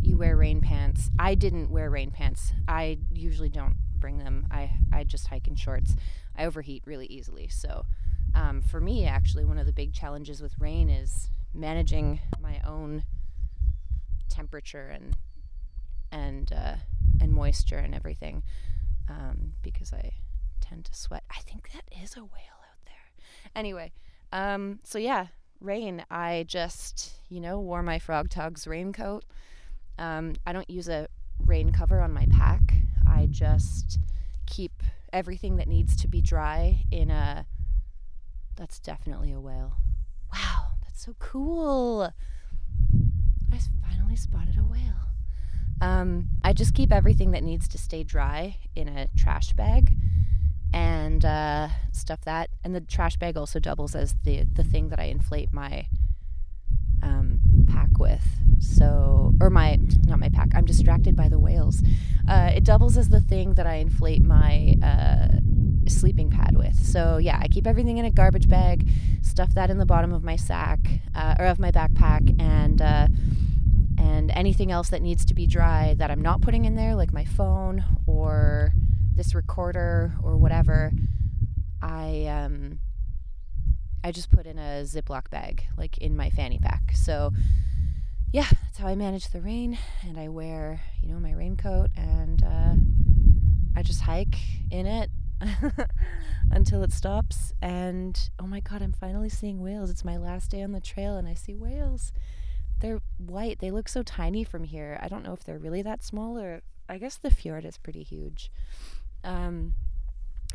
[0.02, 1.10] you wear rain pants.
[1.20, 2.54] I didn't wear rain pants.
[2.68, 4.48] I usually don't bring them.
[4.52, 5.95] I, I just hike in shorts.
[6.38, 7.48] I overheat really easily.
[7.48, 7.86] So,
[8.36, 13.04] um, for me, actually, one of the big challenges with rain is managing my own
[14.30, 15.16] temperature and
[16.12, 16.76] and uh,
[17.20, 18.43] and moisture and everything
[19.10, 20.14] um, because I
[20.62, 21.24] tend to sweat.
[21.32, 23.26] I think that is a whale out there.
[23.56, 23.91] Anyway,
[24.32, 25.28] um, so yeah,
[25.62, 26.03] rain.
[26.10, 29.24] I just, you know, wore my Frogg Toggs raincoat.
[29.97, 31.08] Um, I don't use a
[31.45, 32.74] rain cover on my pack.
[33.08, 33.99] I just
[34.45, 37.45] keep everything that needs to be dry in a.
[38.55, 39.74] That's definitely a whale.
[40.34, 42.12] Wow, that's so cool.
[43.51, 44.82] I finally spotted a whale.
[45.80, 49.95] Um, I just keep everything that needs to stay dry in a trash bag
[50.74, 52.49] and uh, stuff that.
[52.63, 55.88] And the trash bag also doubles as the the thing that I inflate my
[57.68, 58.26] pack with.
[58.59, 61.84] So, or my, not my pack, I'm distracted by the whales.
[62.28, 65.39] Uh, it doubles as the thing that I inflate my uh,
[65.88, 66.76] sleeping pad with.
[66.76, 68.89] So, yeah, I keep everything in a garbage bag,
[69.22, 70.80] stuff that in the bottom of my sack,
[71.15, 73.07] uh, or of my backpack, and, uh,
[73.97, 77.13] and anything else that needs to be dry that I'm not putting in there, like
[77.13, 78.74] my phone or
[79.18, 80.91] this recorder or whatever,
[81.82, 82.80] I, um,
[84.03, 86.93] I just put in a Ziploc bag, like in my fanny pack.
[86.95, 87.32] So,
[88.32, 89.78] yeah, that's how I manage the rain.
[90.03, 92.76] And I wear, you know, my raincoat and uh,
[93.78, 94.38] I just hike
[94.72, 95.09] in it
[96.51, 97.53] until it stops.
[97.61, 99.89] And oh my God, I'm finally seeing whales.
[99.89, 102.11] It's my last day on the trail and I see whales.
[102.80, 103.59] They're white.
[103.59, 104.99] They look so tiny from here.
[105.01, 108.03] I don't know if they're really that small or I guess the fjord is pretty
[108.03, 108.51] huge.
[109.28, 109.73] Um,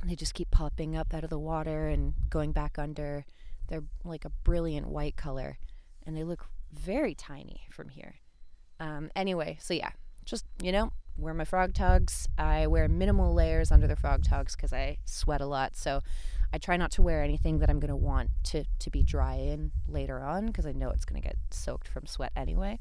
[0.04, 3.24] they just keep popping up out of the water and going back under.
[3.68, 5.58] They're like a brilliant white color
[6.04, 8.16] and they look very tiny from here.
[8.80, 9.90] Um, anyway, so yeah,
[10.24, 12.26] just, you know, wear my Frogg Toggs.
[12.38, 15.76] I wear minimal layers under the Frogg Toggs because I sweat a lot.
[15.76, 16.00] So
[16.52, 19.34] I try not to wear anything that I'm going to want to, to be dry
[19.34, 22.80] in later on because I know it's going to get soaked from sweat anyway.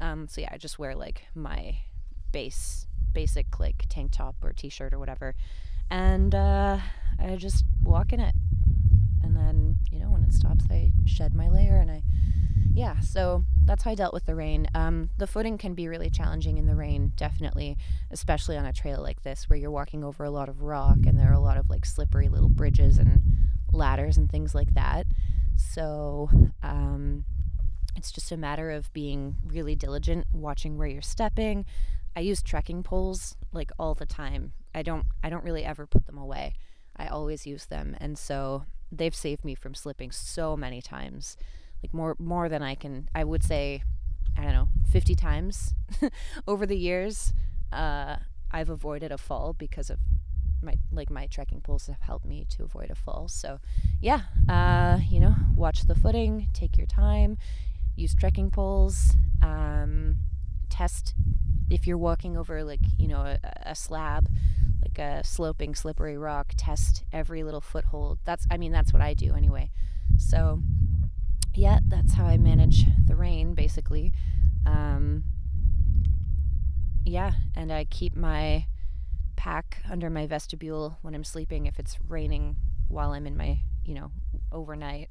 [0.00, 1.78] Um, so yeah, I just wear like my
[2.32, 5.34] base, basic like tank top or t shirt or whatever.
[5.90, 6.78] And uh,
[7.18, 8.34] I just walk in it.
[9.22, 12.02] And then, you know, when it stops, I shed my layer and I
[12.78, 14.68] yeah, so that's how I dealt with the rain.
[14.72, 17.76] Um, the footing can be really challenging in the rain, definitely,
[18.12, 21.18] especially on a trail like this where you're walking over a lot of rock and
[21.18, 23.20] there are a lot of like slippery little bridges and
[23.72, 25.08] ladders and things like that.
[25.56, 26.30] So
[26.62, 27.24] um,
[27.96, 31.64] it's just a matter of being really diligent, watching where you're stepping.
[32.18, 34.52] I use trekking poles like all the time.
[34.74, 36.54] I don't I don't really ever put them away.
[36.96, 41.36] I always use them, and so they've saved me from slipping so many times
[41.80, 43.08] like more more than I can.
[43.14, 43.84] I would say,
[44.36, 45.74] I don't know, 50 times
[46.48, 47.32] over the years.
[47.70, 48.16] Uh,
[48.50, 50.00] I've avoided a fall because of
[50.60, 53.28] my like my trekking poles have helped me to avoid a fall.
[53.28, 53.60] So,
[54.00, 57.38] yeah, uh, you know, watch the footing, take your time,
[57.94, 60.16] use trekking poles, um,
[60.68, 61.14] test
[61.70, 64.28] if you're walking over like you know a, a slab
[64.82, 69.12] like a sloping slippery rock test every little foothold that's i mean that's what i
[69.12, 69.70] do anyway
[70.16, 70.62] so
[71.54, 74.12] yeah, that's how I manage the rain, basically.
[74.64, 75.24] Um,
[77.04, 78.66] yeah, and I keep my
[79.36, 82.56] pack under my vestibule when I'm sleeping if it's raining
[82.86, 84.12] while I'm in my, you know,
[84.52, 85.10] overnight.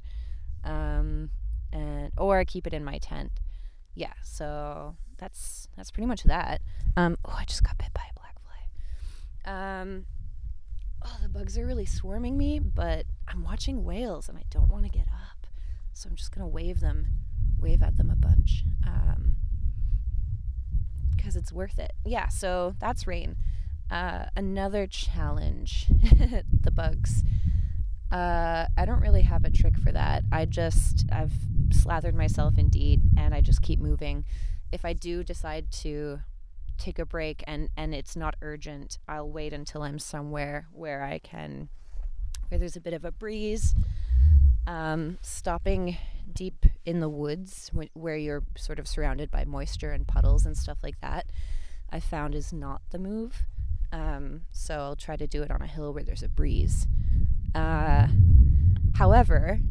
[0.63, 1.31] Um,
[1.73, 3.31] and or I keep it in my tent.
[3.93, 6.61] Yeah, so that's that's pretty much that.
[6.95, 8.35] Um, oh, I just got bit by a black
[9.43, 9.81] fly.
[9.81, 10.05] Um,
[11.03, 14.85] oh, the bugs are really swarming me, but I'm watching whales and I don't want
[14.85, 15.47] to get up.
[15.93, 17.07] So I'm just to wave them,
[17.59, 18.63] wave at them a bunch
[21.15, 21.93] because um, it's worth it.
[22.05, 23.35] Yeah, so that's rain.
[23.89, 25.87] Uh, another challenge
[26.61, 27.23] the bugs.
[28.11, 30.23] Uh, I don't really have a trick for that.
[30.31, 31.33] I just, I've
[31.71, 34.23] slathered myself in DEET and I just keep moving.
[34.71, 36.19] If I do decide to
[36.77, 41.19] take a break and, and it's not urgent, I'll wait until I'm somewhere where I
[41.19, 41.69] can,
[42.49, 43.73] where there's a bit of a breeze
[44.67, 45.97] um, stopping
[46.31, 50.79] deep in the woods where you're sort of surrounded by moisture and puddles and stuff
[50.83, 51.25] like that,
[51.89, 53.43] I found is not the move.
[53.91, 56.85] Um, so I'll try to do it on a hill where there's a breeze.
[57.55, 58.07] Uh,
[58.95, 59.61] however,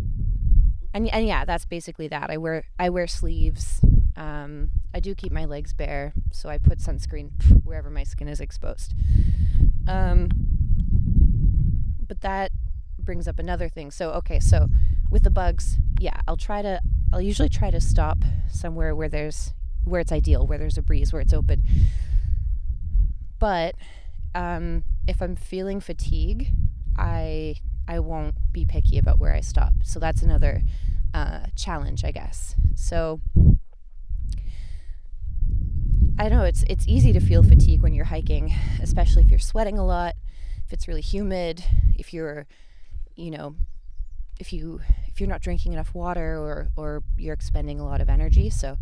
[0.94, 2.30] and, and yeah, that's basically that.
[2.30, 3.82] I wear I wear sleeves.
[4.16, 7.30] Um, I do keep my legs bare, so I put sunscreen
[7.64, 8.94] wherever my skin is exposed.
[9.86, 10.28] Um,
[12.06, 12.50] but that
[12.98, 13.90] brings up another thing.
[13.90, 14.68] So, okay, so
[15.10, 16.80] with the bugs, yeah, I'll try to,
[17.12, 18.18] I'll usually try to stop
[18.50, 19.52] somewhere where there's,
[19.84, 21.62] where it's ideal, where there's a breeze, where it's open.
[23.38, 23.74] But
[24.34, 26.52] um, if I'm feeling fatigue,
[26.96, 27.56] I,
[27.86, 29.74] I won't be picky about where I stop.
[29.84, 30.62] So that's another
[31.12, 32.56] uh, challenge, I guess.
[32.74, 33.20] So
[36.18, 39.78] I know it's it's easy to feel fatigue when you're hiking, especially if you're sweating
[39.78, 40.14] a lot,
[40.64, 41.62] if it's really humid,
[41.94, 42.46] if you're
[43.16, 43.56] you know,
[44.40, 48.08] if you if you're not drinking enough water or or you're expending a lot of
[48.08, 48.48] energy.
[48.48, 48.78] So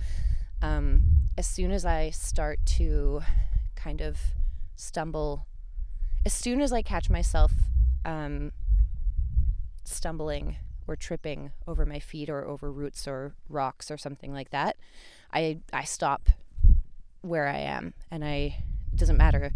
[0.62, 1.03] um,
[1.37, 3.22] as soon as I start to
[3.74, 4.16] kind of
[4.76, 5.47] stumble,
[6.24, 7.53] as soon as I catch myself
[8.05, 8.53] um,
[9.85, 10.57] stumbling
[10.87, 14.76] or tripping over my feet or over roots or rocks or something like that,
[15.32, 16.28] I I stop
[17.24, 18.62] where I am and I
[18.92, 19.52] it doesn't matter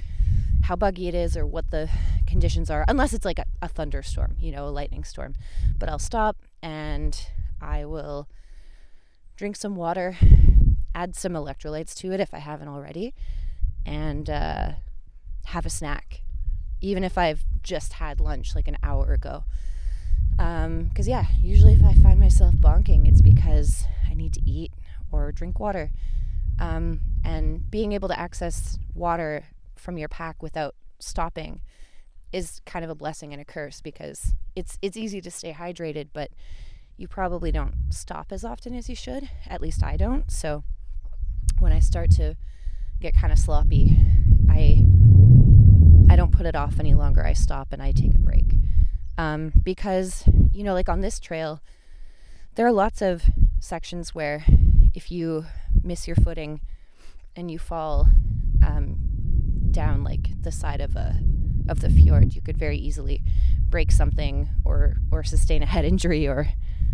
[0.64, 1.88] how buggy it is or what the
[2.26, 5.34] conditions are, unless it's like a, a thunderstorm, you know, a lightning storm.
[5.78, 7.18] But I'll stop and
[7.60, 8.28] I will
[9.36, 10.16] drink some water,
[10.94, 13.14] add some electrolytes to it if I haven't already,
[13.86, 14.72] and uh,
[15.46, 16.22] have a snack,
[16.80, 19.44] even if I've just had lunch like an hour ago.
[20.32, 24.72] Because, um, yeah, usually if I find myself bonking, it's because I need to eat
[25.10, 25.90] or drink water.
[26.60, 29.44] Um, and being able to access water
[29.76, 31.60] from your pack without stopping
[32.32, 36.08] is kind of a blessing and a curse because it's it's easy to stay hydrated,
[36.12, 36.30] but
[36.96, 39.30] you probably don't stop as often as you should.
[39.46, 40.30] At least I don't.
[40.30, 40.64] So
[41.58, 42.36] when I start to
[43.00, 43.96] get kind of sloppy,
[44.48, 44.84] I
[46.10, 47.24] I don't put it off any longer.
[47.24, 48.54] I stop and I take a break.
[49.16, 51.60] Um, because you know, like on this trail,
[52.56, 53.22] there are lots of
[53.60, 54.44] sections where
[54.94, 55.46] if you
[55.82, 56.60] miss your footing
[57.38, 58.08] and you fall
[58.66, 58.98] um,
[59.70, 61.18] down like the side of a
[61.68, 63.22] of the fjord, you could very easily
[63.68, 66.48] break something or or sustain a head injury or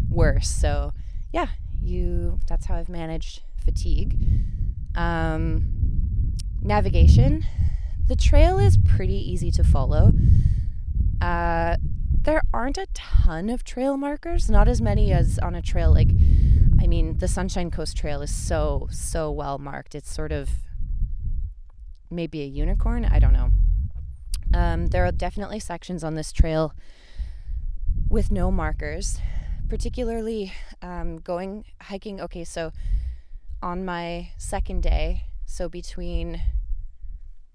[0.08, 0.48] worse.
[0.48, 0.92] So
[1.32, 1.48] yeah,
[1.80, 4.18] you that's how I've managed fatigue.
[4.94, 7.44] Um, navigation,
[8.06, 10.12] the trail is pretty easy to follow.
[11.20, 11.76] Uh,
[12.22, 16.10] there aren't a ton of trail markers, not as many as on a trail like
[16.84, 19.94] I mean, the Sunshine Coast Trail is so so well marked.
[19.94, 20.50] It's sort of
[22.10, 23.50] maybe a unicorn, I don't know.
[24.52, 26.74] Um, there are definitely sections on this trail
[28.10, 29.18] with no markers,
[29.66, 32.20] particularly um, going hiking.
[32.20, 32.70] Okay, so
[33.62, 36.42] on my second day, so between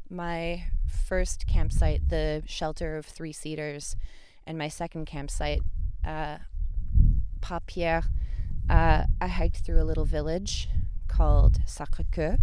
[0.10, 0.64] my
[1.06, 3.96] first campsite, the shelter of three cedars,
[4.48, 5.62] and my second campsite,
[6.04, 6.40] uh,
[7.42, 8.04] Pas-Pierre,
[8.70, 10.70] uh, I hiked through a little village
[11.08, 12.38] called Sacré-Cœur.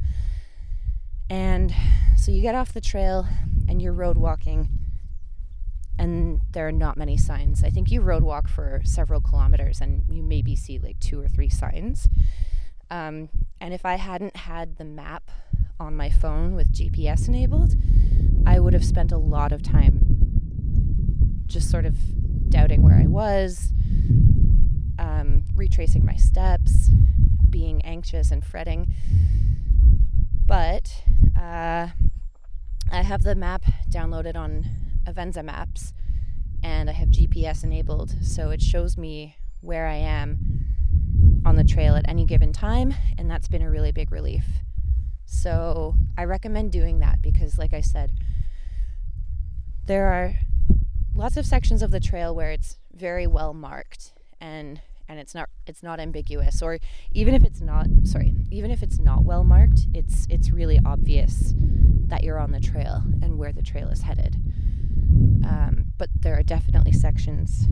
[1.28, 1.74] And
[2.16, 3.26] so you get off the trail
[3.68, 4.68] and you're road walking,
[5.98, 7.64] and there are not many signs.
[7.64, 11.28] I think you road walk for several kilometers and you maybe see like two or
[11.28, 12.08] three signs.
[12.90, 13.28] Um,
[13.60, 15.30] and if I hadn't had the map
[15.80, 17.74] on my phone with GPS enabled,
[18.46, 20.02] I would have spent a lot of time
[21.46, 21.96] just sort of
[22.50, 23.72] doubting where I was,
[24.98, 26.90] um, retracing my steps,
[27.50, 28.92] being anxious and fretting.
[30.46, 31.02] But
[31.36, 31.88] uh,
[32.92, 34.66] I have the map downloaded on
[35.06, 35.92] Avenza Maps
[36.62, 40.66] and I have GPS enabled, so it shows me where I am
[41.44, 44.44] on the trail at any given time, and that's been a really big relief.
[45.24, 48.12] So I recommend doing that because, like I said,
[49.84, 50.34] there are
[51.14, 55.48] lots of sections of the trail where it's very well marked and and it's not
[55.66, 56.78] it's not ambiguous or
[57.12, 61.54] even if it's not sorry even if it's not well marked it's it's really obvious
[62.08, 64.36] that you're on the trail and where the trail is headed.
[65.44, 67.66] Um, but there are definitely sections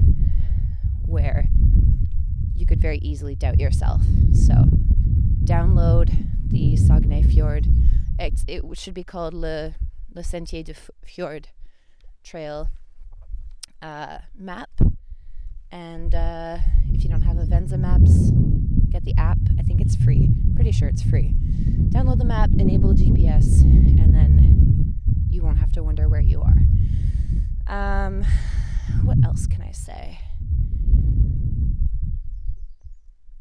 [1.04, 1.48] where
[2.54, 4.02] you could very easily doubt yourself.
[4.32, 4.64] So
[5.44, 7.66] download the Saguenay Fjord.
[8.18, 9.74] It's, it should be called Le,
[10.12, 11.48] Le Sentier du Fjord
[12.22, 12.70] trail
[13.82, 14.70] uh, map
[15.74, 16.58] and uh,
[16.92, 18.30] if you don't have Avenza Maps,
[18.90, 19.38] get the app.
[19.58, 20.30] I think it's free.
[20.54, 21.34] Pretty sure it's free.
[21.88, 24.94] Download the map, enable GPS, and then
[25.28, 27.74] you won't have to wonder where you are.
[27.74, 28.24] Um,
[29.02, 30.20] what else can I say?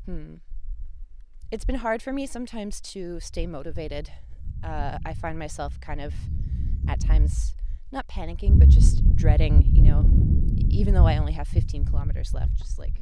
[0.07, 0.35] Hmm.
[1.51, 4.09] It's been hard for me sometimes to stay motivated.
[4.63, 6.15] Uh, I find myself kind of
[6.87, 7.53] at times
[7.91, 10.03] not panicking, but just dreading, you know,
[10.73, 12.93] even though I only have 15 kilometers left, just like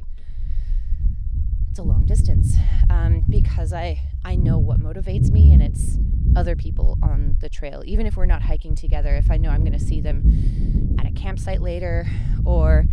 [1.70, 2.56] it's a long distance
[2.90, 5.98] um, because I I know what motivates me, and it's
[6.36, 7.82] other people on the trail.
[7.86, 11.06] Even if we're not hiking together, if I know I'm going to see them at
[11.06, 12.06] a campsite later,
[12.44, 12.84] or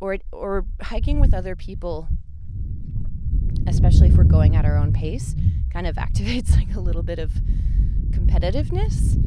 [0.00, 2.08] or or hiking with other people,
[3.66, 5.36] especially if we're going at our own pace,
[5.70, 7.32] kind of activates like a little bit of
[8.10, 9.18] competitiveness,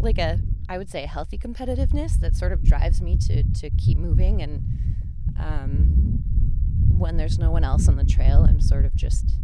[0.00, 3.70] like a I would say a healthy competitiveness that sort of drives me to to
[3.70, 4.64] keep moving and
[5.38, 6.22] um,
[6.98, 9.36] when there's no one else on the trail, I'm sort of just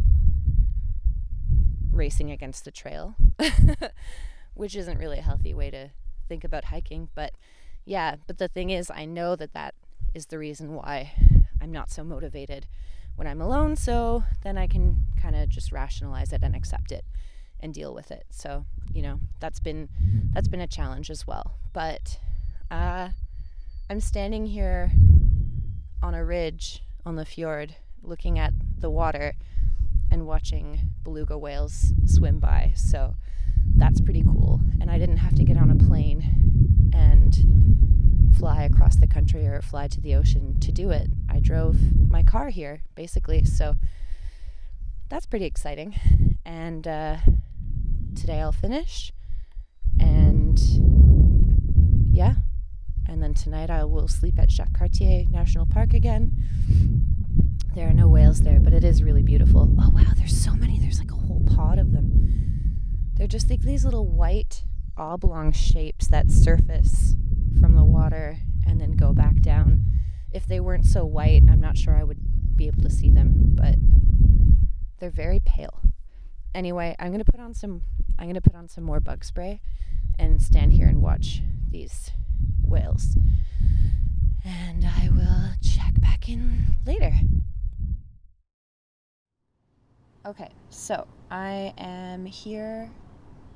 [1.91, 3.15] racing against the trail,
[4.53, 5.91] which isn't really a healthy way to
[6.27, 7.09] think about hiking.
[7.15, 7.31] But
[7.85, 9.73] yeah, but the thing is, I know that that
[10.13, 11.13] is the reason why
[11.61, 12.67] I'm not so motivated
[13.15, 13.77] when I'm alone.
[13.77, 17.05] So then I can kind of just rationalize it and accept it
[17.59, 18.25] and deal with it.
[18.29, 19.89] So, you know, that's been
[20.33, 21.55] that's been a challenge as well.
[21.73, 22.19] But
[22.71, 23.09] uh,
[23.89, 24.91] I'm standing here
[26.01, 29.33] on a ridge on the fjord looking at the water
[30.11, 32.73] and watching beluga whales swim by.
[32.75, 33.15] So
[33.75, 34.61] that's pretty cool.
[34.79, 39.61] And I didn't have to get on a plane and fly across the country or
[39.61, 41.09] fly to the ocean to do it.
[41.29, 41.77] I drove
[42.09, 43.43] my car here basically.
[43.43, 43.75] So
[45.09, 45.95] that's pretty exciting.
[46.45, 47.17] And uh,
[48.15, 49.11] today I'll finish.
[49.99, 50.59] And
[52.11, 52.35] yeah.
[53.07, 56.31] And then tonight I will sleep at Jacques Cartier National Park again.
[57.75, 59.75] There are no whales there, but it is really beautiful.
[59.79, 60.79] Oh wow, there's so many.
[60.79, 62.79] There's like a whole pod of them.
[63.15, 64.63] They're just like these little white
[64.97, 67.15] oblong shapes that surface
[67.59, 69.83] from the water and then go back down.
[70.31, 73.33] If they weren't so white, I'm not sure I would be able to see them,
[73.55, 73.75] but
[74.99, 75.81] they're very pale.
[76.53, 77.81] Anyway, I'm to put on some
[78.17, 79.59] I'm to put on some more bug spray
[80.17, 82.11] and stand here and watch these
[82.63, 83.17] whales.
[84.43, 87.11] And I will check back in later.
[90.25, 92.89] Okay, so I am here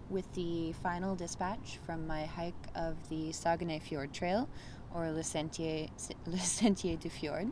[0.10, 4.50] with the final dispatch from my hike of the Saguenay Fjord Trail,
[4.94, 5.88] or Le Sentier,
[6.26, 7.52] Le Sentier du Fjord.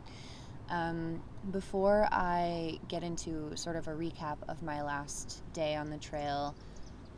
[0.68, 5.98] Um, before I get into sort of a recap of my last day on the
[5.98, 6.54] trail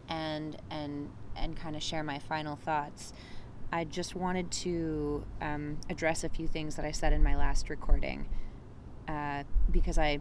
[0.08, 3.12] and and and kind of share my final thoughts,
[3.72, 7.70] I just wanted to um, address a few things that I said in my last
[7.70, 8.28] recording
[9.06, 10.18] uh, because I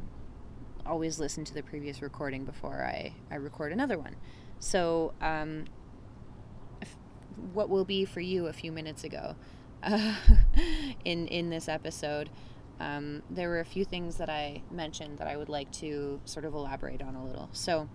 [0.86, 4.16] always listen to the previous recording before I, I record another one.
[4.60, 5.66] So, um,
[7.54, 9.36] what will be for you a few minutes ago
[9.84, 10.16] uh,
[11.06, 12.30] in, in this episode,
[12.80, 16.46] um, there were a few things that I mentioned that I would like to sort
[16.46, 17.50] of elaborate on a little.
[17.52, 17.90] So,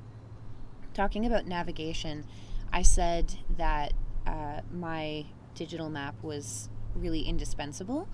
[0.93, 2.27] talking about navigation,
[2.73, 3.95] I said that
[4.27, 8.09] uh, my digital map was really indispensable,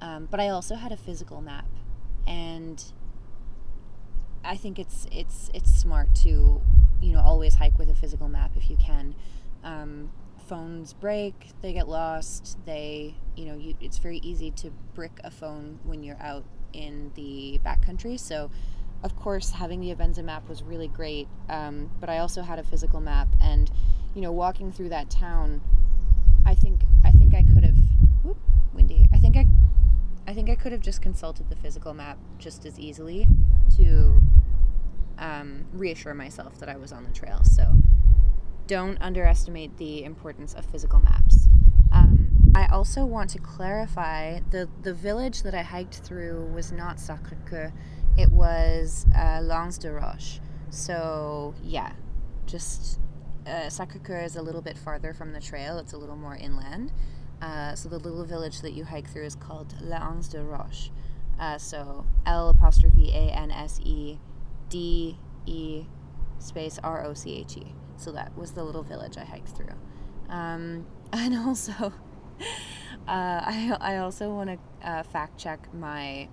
[0.00, 1.68] um, but I also had a physical map,
[2.26, 2.82] and
[4.44, 6.60] I think it's it's it's smart to
[7.00, 9.14] you know always hike with a physical map if you can.
[9.62, 10.10] Um,
[10.46, 12.58] phones break, they get lost.
[12.66, 17.12] They you know you, it's very easy to brick a phone when you're out in
[17.14, 18.18] the backcountry.
[18.18, 18.50] So
[19.02, 22.62] of course having the Avenza map was really great, um, but I also had a
[22.62, 23.70] physical map and
[24.14, 25.60] you know walking through that town.
[26.44, 27.76] I think I think I could have.
[28.22, 28.38] Whoop,
[28.72, 29.08] windy.
[29.12, 29.46] I think I
[30.26, 33.28] I think I could have just consulted the physical map just as easily
[33.76, 34.20] to
[35.18, 37.42] um, reassure myself that I was on the trail.
[37.44, 37.74] So
[38.66, 41.48] don't underestimate the importance of physical maps.
[41.92, 46.96] Um, I also want to clarify the the village that I hiked through was not
[46.96, 47.72] Sacré-Cœur,
[48.16, 50.40] it was uh, L'Anse de Roche.
[50.70, 51.92] So yeah,
[52.46, 52.98] just
[53.46, 55.78] uh, Sacré-Cœur is a little bit farther from the trail.
[55.78, 56.92] It's a little more inland.
[57.42, 60.90] Uh, so the little village that you hike through is called L'Anse de Roche.
[61.38, 64.18] Uh, so L apostrophe A N S E
[64.70, 65.84] D E
[66.38, 67.74] space R O C H E.
[67.96, 69.74] So that was the little village I hiked through.
[70.28, 71.72] Um, and also,
[72.40, 72.40] uh,
[73.08, 76.28] I, I also want to uh, fact check my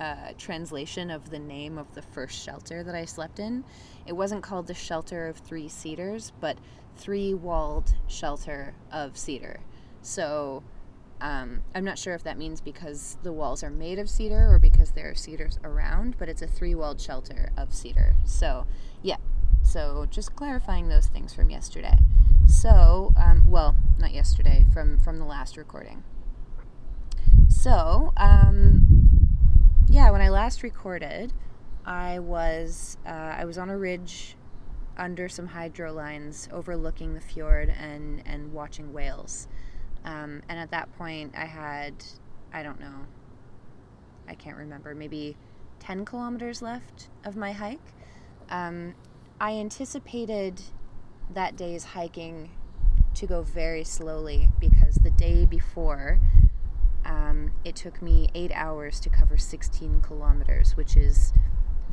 [0.00, 3.64] uh, translation of the name of the first shelter that I slept in.
[4.06, 6.58] It wasn't called the Shelter of Three Cedars, but
[6.96, 9.60] Three Walled Shelter of Cedar.
[10.02, 10.62] So
[11.20, 14.58] um, I'm not sure if that means because the walls are made of cedar or
[14.58, 18.14] because there are cedars around, but it's a three walled shelter of cedar.
[18.24, 18.66] So,
[19.02, 19.16] yeah.
[19.66, 21.98] So, just clarifying those things from yesterday.
[22.46, 26.04] So, um, well, not yesterday, from, from the last recording.
[27.48, 28.84] So, um,
[29.88, 31.32] yeah, when I last recorded,
[31.84, 34.36] I was uh, I was on a ridge
[34.96, 39.48] under some hydro lines overlooking the fjord and, and watching whales.
[40.04, 41.92] Um, and at that point, I had,
[42.52, 43.06] I don't know,
[44.28, 45.36] I can't remember, maybe
[45.80, 47.92] 10 kilometers left of my hike.
[48.48, 48.94] Um,
[49.40, 50.62] I anticipated
[51.30, 52.50] that day's hiking
[53.14, 56.20] to go very slowly because the day before,
[57.04, 61.34] um, it took me eight hours to cover 16 kilometers, which is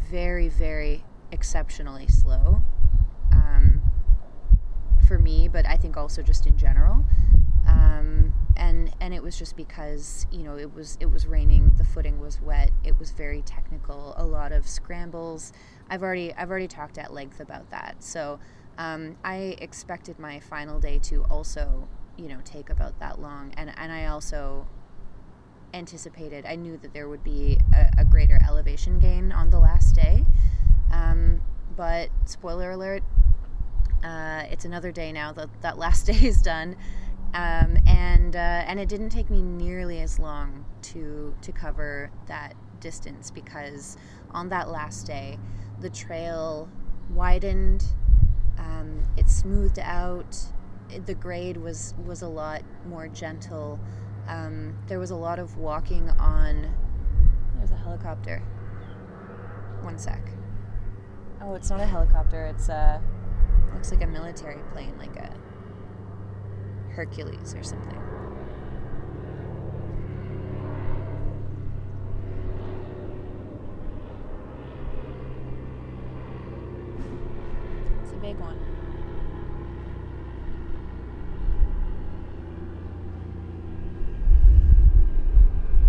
[0.09, 2.63] very, very exceptionally slow
[3.33, 3.81] um,
[5.05, 7.05] for me, but I think also just in general.
[7.67, 11.83] Um, and and it was just because you know it was it was raining the
[11.83, 15.51] footing was wet it was very technical a lot of scrambles
[15.89, 18.03] i've already i've already talked at length about that.
[18.03, 18.39] So
[18.77, 21.87] um, i expected my final day to also
[22.17, 23.53] you know take about that long.
[23.57, 24.67] And and i also
[25.73, 29.95] anticipated i knew that there would be a, a greater elevation gain on the last
[29.95, 30.25] day.
[30.91, 31.41] Um,
[31.75, 33.01] but spoiler alert
[34.03, 36.75] uh, it's another day now that that last day is done.
[37.33, 42.53] Um, and uh, and it didn't take me nearly as long to to cover that
[42.79, 43.97] distance because
[44.31, 45.39] on that last day
[45.83, 46.67] the trail
[47.11, 47.85] widened
[48.57, 50.35] um, it smoothed out
[51.05, 53.79] the grade was was a lot more gentle
[54.27, 56.73] um, there was a lot of walking on
[57.57, 58.41] there's a helicopter
[59.81, 60.33] one sec
[61.45, 62.45] Oh, it's not a helicopter.
[62.45, 63.01] It's a
[63.73, 65.29] looks like a military plane, like a
[66.91, 67.99] Hercules or something.
[78.03, 78.57] It's a big one.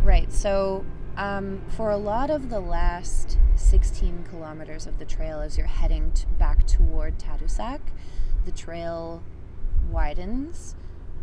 [0.02, 0.32] Right.
[0.44, 0.84] So,
[1.16, 6.12] um, for a lot of the last 16 kilometers of the trail, as you're heading
[6.12, 7.80] t- back toward Tadoussac,
[8.44, 9.22] the trail
[9.90, 10.76] widens.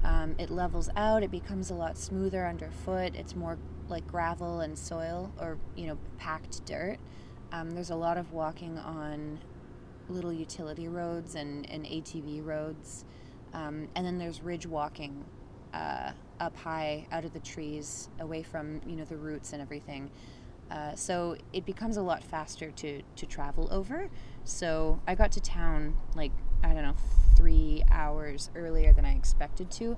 [0.04, 1.22] Um, it levels out.
[1.22, 3.14] It becomes a lot smoother underfoot.
[3.14, 6.98] It's more like gravel and soil, or you know, packed dirt.
[7.52, 9.38] Um, there's a lot of walking on
[10.10, 13.06] little utility roads and, and ATV roads,
[13.54, 15.26] um, and then there's ridge walking
[15.76, 16.12] uh,
[16.42, 20.10] up high out of the trees, away from you know the roots and everything.
[20.70, 24.10] Uh, so it becomes a lot faster to to travel over.
[24.44, 26.32] So I got to town like
[26.64, 26.96] I don't know
[27.38, 29.98] three hours earlier than I expected to,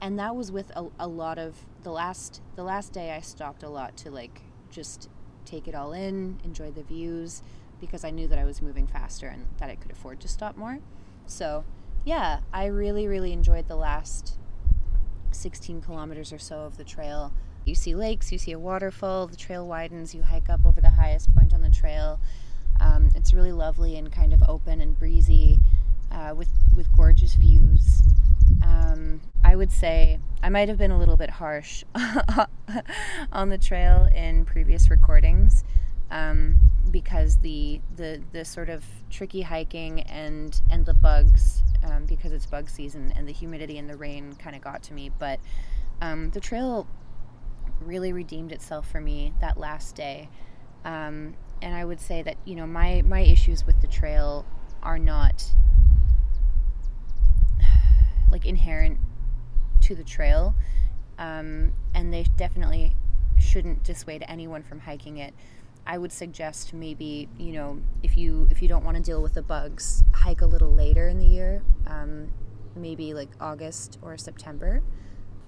[0.00, 3.62] and that was with a, a lot of the last the last day I stopped
[3.62, 5.08] a lot to like just
[5.44, 7.42] take it all in, enjoy the views,
[7.80, 10.56] because I knew that I was moving faster and that I could afford to stop
[10.56, 10.80] more.
[11.26, 11.64] So
[12.04, 14.38] yeah, I really really enjoyed the last
[15.34, 17.32] 16 kilometers or so of the trail.
[17.64, 20.90] You see lakes, you see a waterfall, the trail widens, you hike up over the
[20.90, 22.20] highest point on the trail.
[22.80, 25.58] Um, it's really lovely and kind of open and breezy
[26.10, 28.02] uh, with, with gorgeous views.
[28.62, 31.84] Um, I would say I might have been a little bit harsh
[33.32, 35.64] on the trail in previous recordings
[36.10, 36.58] um,
[36.90, 42.46] because the, the, the sort of tricky hiking and, and the bugs um, because it's
[42.46, 45.10] bug season and the humidity and the rain kind of got to me.
[45.18, 45.40] But
[46.00, 46.86] um, the trail
[47.80, 50.28] really redeemed itself for me that last day.
[50.84, 54.44] Um, and I would say that you know my my issues with the trail
[54.82, 55.50] are not
[58.30, 58.98] like inherent
[59.82, 60.54] to the trail,
[61.18, 62.94] um, and they definitely
[63.38, 65.34] shouldn't dissuade anyone from hiking it.
[65.86, 69.34] I would suggest maybe you know if you if you don't want to deal with
[69.34, 72.32] the bugs, hike a little later in the year, um,
[72.74, 74.82] maybe like August or September.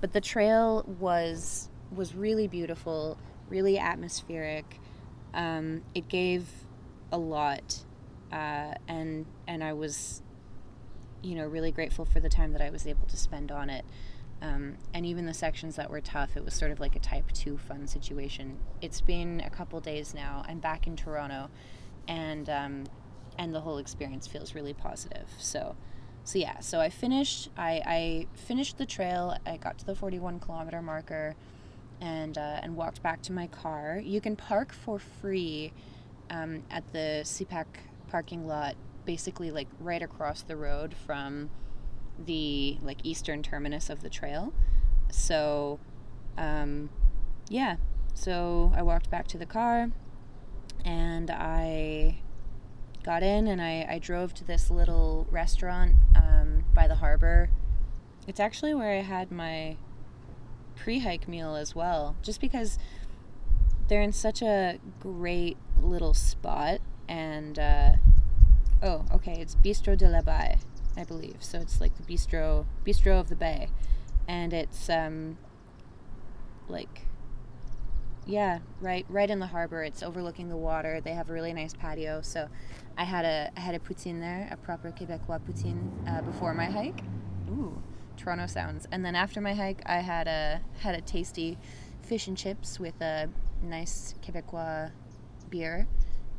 [0.00, 3.18] But the trail was was really beautiful,
[3.48, 4.80] really atmospheric.
[5.32, 6.48] Um, it gave
[7.12, 7.84] a lot,
[8.32, 10.22] uh, and and I was,
[11.22, 13.84] you know, really grateful for the time that I was able to spend on it.
[14.42, 17.32] Um, and even the sections that were tough, it was sort of like a type
[17.32, 18.58] two fun situation.
[18.82, 20.44] It's been a couple days now.
[20.46, 21.48] I'm back in Toronto,
[22.06, 22.84] and um,
[23.38, 25.28] and the whole experience feels really positive.
[25.38, 25.76] So,
[26.24, 26.60] so yeah.
[26.60, 27.48] So I finished.
[27.56, 29.36] I, I finished the trail.
[29.46, 31.34] I got to the 41 kilometer marker,
[32.00, 34.00] and uh, and walked back to my car.
[34.04, 35.72] You can park for free
[36.30, 37.66] um, at the Sépaq
[38.08, 38.76] parking lot,
[39.06, 41.50] basically like right across the road from
[42.24, 44.52] the like eastern terminus of the trail.
[45.10, 45.78] So,
[46.36, 46.90] um,
[47.48, 47.76] yeah.
[48.14, 49.90] So I walked back to the car,
[50.84, 52.20] and I
[53.06, 57.50] got in and I, I drove to this little restaurant um, by the harbor.
[58.26, 59.76] It's actually where I had my
[60.74, 62.78] pre-hike meal as well, just because
[63.88, 66.80] they're in such a great little spot.
[67.08, 67.92] And uh,
[68.82, 70.58] oh, okay, it's Bistro de la Baie.
[70.96, 71.36] I believe.
[71.40, 73.68] So it's like the bistro bistro of the bay,
[74.26, 75.38] and it's um
[76.68, 77.06] like
[78.26, 79.84] yeah, right right in the harbor.
[79.84, 81.00] It's overlooking the water.
[81.00, 82.20] They have a really nice patio.
[82.22, 82.48] So
[82.98, 86.66] I had a I had a poutine there, a proper Quebecois poutine uh, before my
[86.66, 87.02] hike.
[87.48, 87.80] Ooh,
[88.16, 88.86] Toronto sounds.
[88.90, 91.56] And then after my hike, I had a had a tasty
[92.02, 93.28] fish and chips with a
[93.62, 94.90] nice Quebecois
[95.48, 95.86] beer,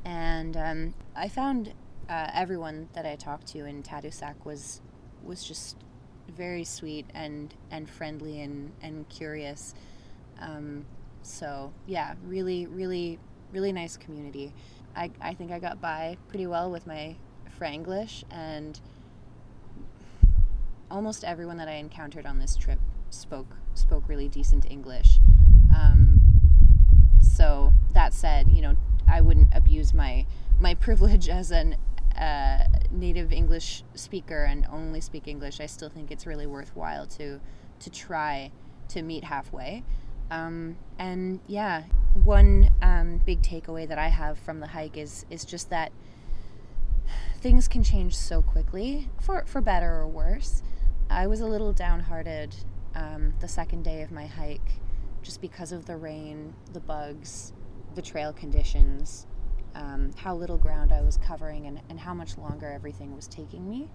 [0.03, 1.73] and um, I found
[2.09, 4.81] uh, everyone that I talked to in Tadoussac was
[5.23, 5.77] was just
[6.29, 9.73] very sweet and and friendly and and curious.
[10.39, 10.85] Um,
[11.21, 13.19] so yeah, really really
[13.51, 14.53] really nice community.
[14.95, 17.15] I I think I got by pretty well with my
[17.59, 18.79] Franglish and
[20.89, 22.79] almost everyone that I encountered on this trip
[23.09, 25.19] spoke spoke really decent English.
[25.75, 26.19] Um,
[27.21, 28.75] so that said, you know,
[29.07, 30.25] I wouldn't abuse my
[30.59, 31.75] my privilege as an
[32.17, 35.59] uh, native English speaker and only speak English.
[35.59, 37.39] I still think it's really worthwhile to
[37.79, 38.51] to try
[38.89, 39.83] to meet halfway.
[40.31, 41.83] Um, and yeah,
[42.23, 45.91] one um, big takeaway that I have from the hike is is just that
[47.39, 50.63] things can change so quickly for for better or worse.
[51.09, 52.55] I was a little downhearted
[52.95, 54.71] um, the second day of my hike,
[55.21, 57.53] just because of the rain, the bugs,
[57.95, 59.27] the trail conditions.
[59.77, 63.69] Um, how little ground I was covering and, and how much longer everything was taking
[63.69, 63.87] me.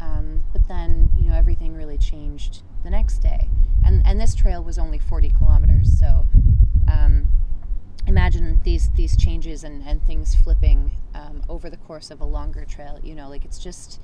[0.00, 3.48] Um, but then, you know, everything really changed the next day.
[3.84, 5.98] And, and this trail was only 40 kilometers.
[5.98, 6.26] So
[6.90, 7.28] um,
[8.06, 12.64] imagine these, these changes and, and things flipping um, over the course of a longer
[12.64, 12.98] trail.
[13.02, 14.00] You know, like it's just,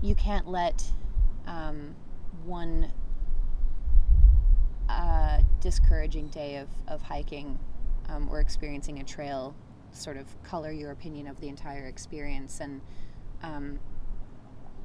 [0.00, 0.84] you can't let
[1.46, 1.94] um,
[2.44, 2.90] one
[4.88, 7.58] uh, discouraging day of, of hiking
[8.08, 9.54] um, or experiencing a trail
[9.96, 12.60] sort of color your opinion of the entire experience.
[12.60, 12.80] And
[13.42, 13.78] um,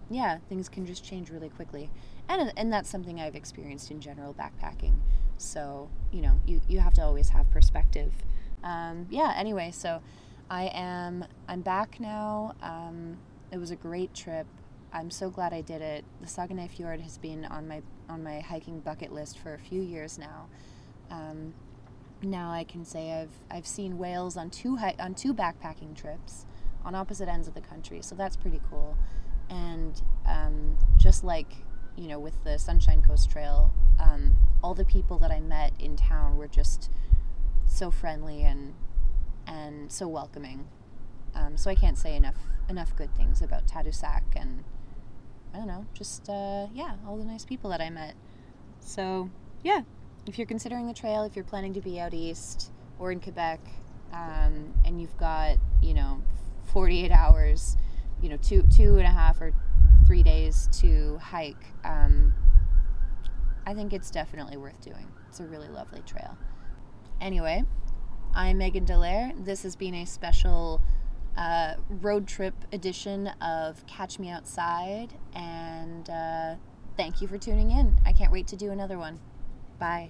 [0.10, 1.90] yeah, things can just change really quickly.
[2.27, 4.95] And, and that's something I've experienced in general backpacking.
[5.38, 8.14] So, you know, you, you have to always have perspective.
[8.64, 10.02] Um, yeah, anyway, so
[10.49, 12.56] I am, I'm back now.
[12.61, 13.18] Um,
[13.52, 14.45] it was a great trip.
[14.91, 16.03] I'm so glad I did it.
[16.22, 19.81] The Saguenay Fjord has been on my on my hiking bucket list for a few
[19.81, 20.48] years now.
[21.11, 21.53] Um,
[22.22, 26.46] now I can say I've I've seen whales on two hi- on two backpacking trips
[26.84, 28.98] on opposite ends of the country, so that's pretty cool.
[29.50, 31.54] And um, just like
[31.96, 35.96] you know with the Sunshine Coast Trail, um, all the people that I met in
[35.96, 36.90] town were just
[37.66, 38.74] so friendly and
[39.48, 40.68] and so welcoming.
[41.36, 42.38] Um, so I can't say enough
[42.68, 44.64] enough good things about Tadoussac and
[45.54, 48.16] I don't know, just uh, yeah, all the nice people that I met.
[48.80, 49.30] So
[49.64, 49.82] yeah,
[50.30, 53.60] if you're considering the trail, if you're planning to be out east or in Quebec,
[54.14, 56.22] um, and you've got you know
[56.65, 57.76] 48 hours,
[58.22, 59.53] you know two two and a half or
[60.06, 62.34] three days to hike, um,
[63.65, 65.07] I think it's definitely worth doing.
[65.27, 66.38] It's a really lovely trail.
[67.19, 67.64] Anyway,
[68.35, 69.34] I'm Megan Delaire.
[69.43, 70.81] This has been a special
[71.38, 76.56] uh, road trip edition of Catch Me Outside, and uh,
[76.97, 77.97] thank you for tuning in.
[78.06, 79.19] I can't wait to do another one.
[79.80, 80.10] Bye.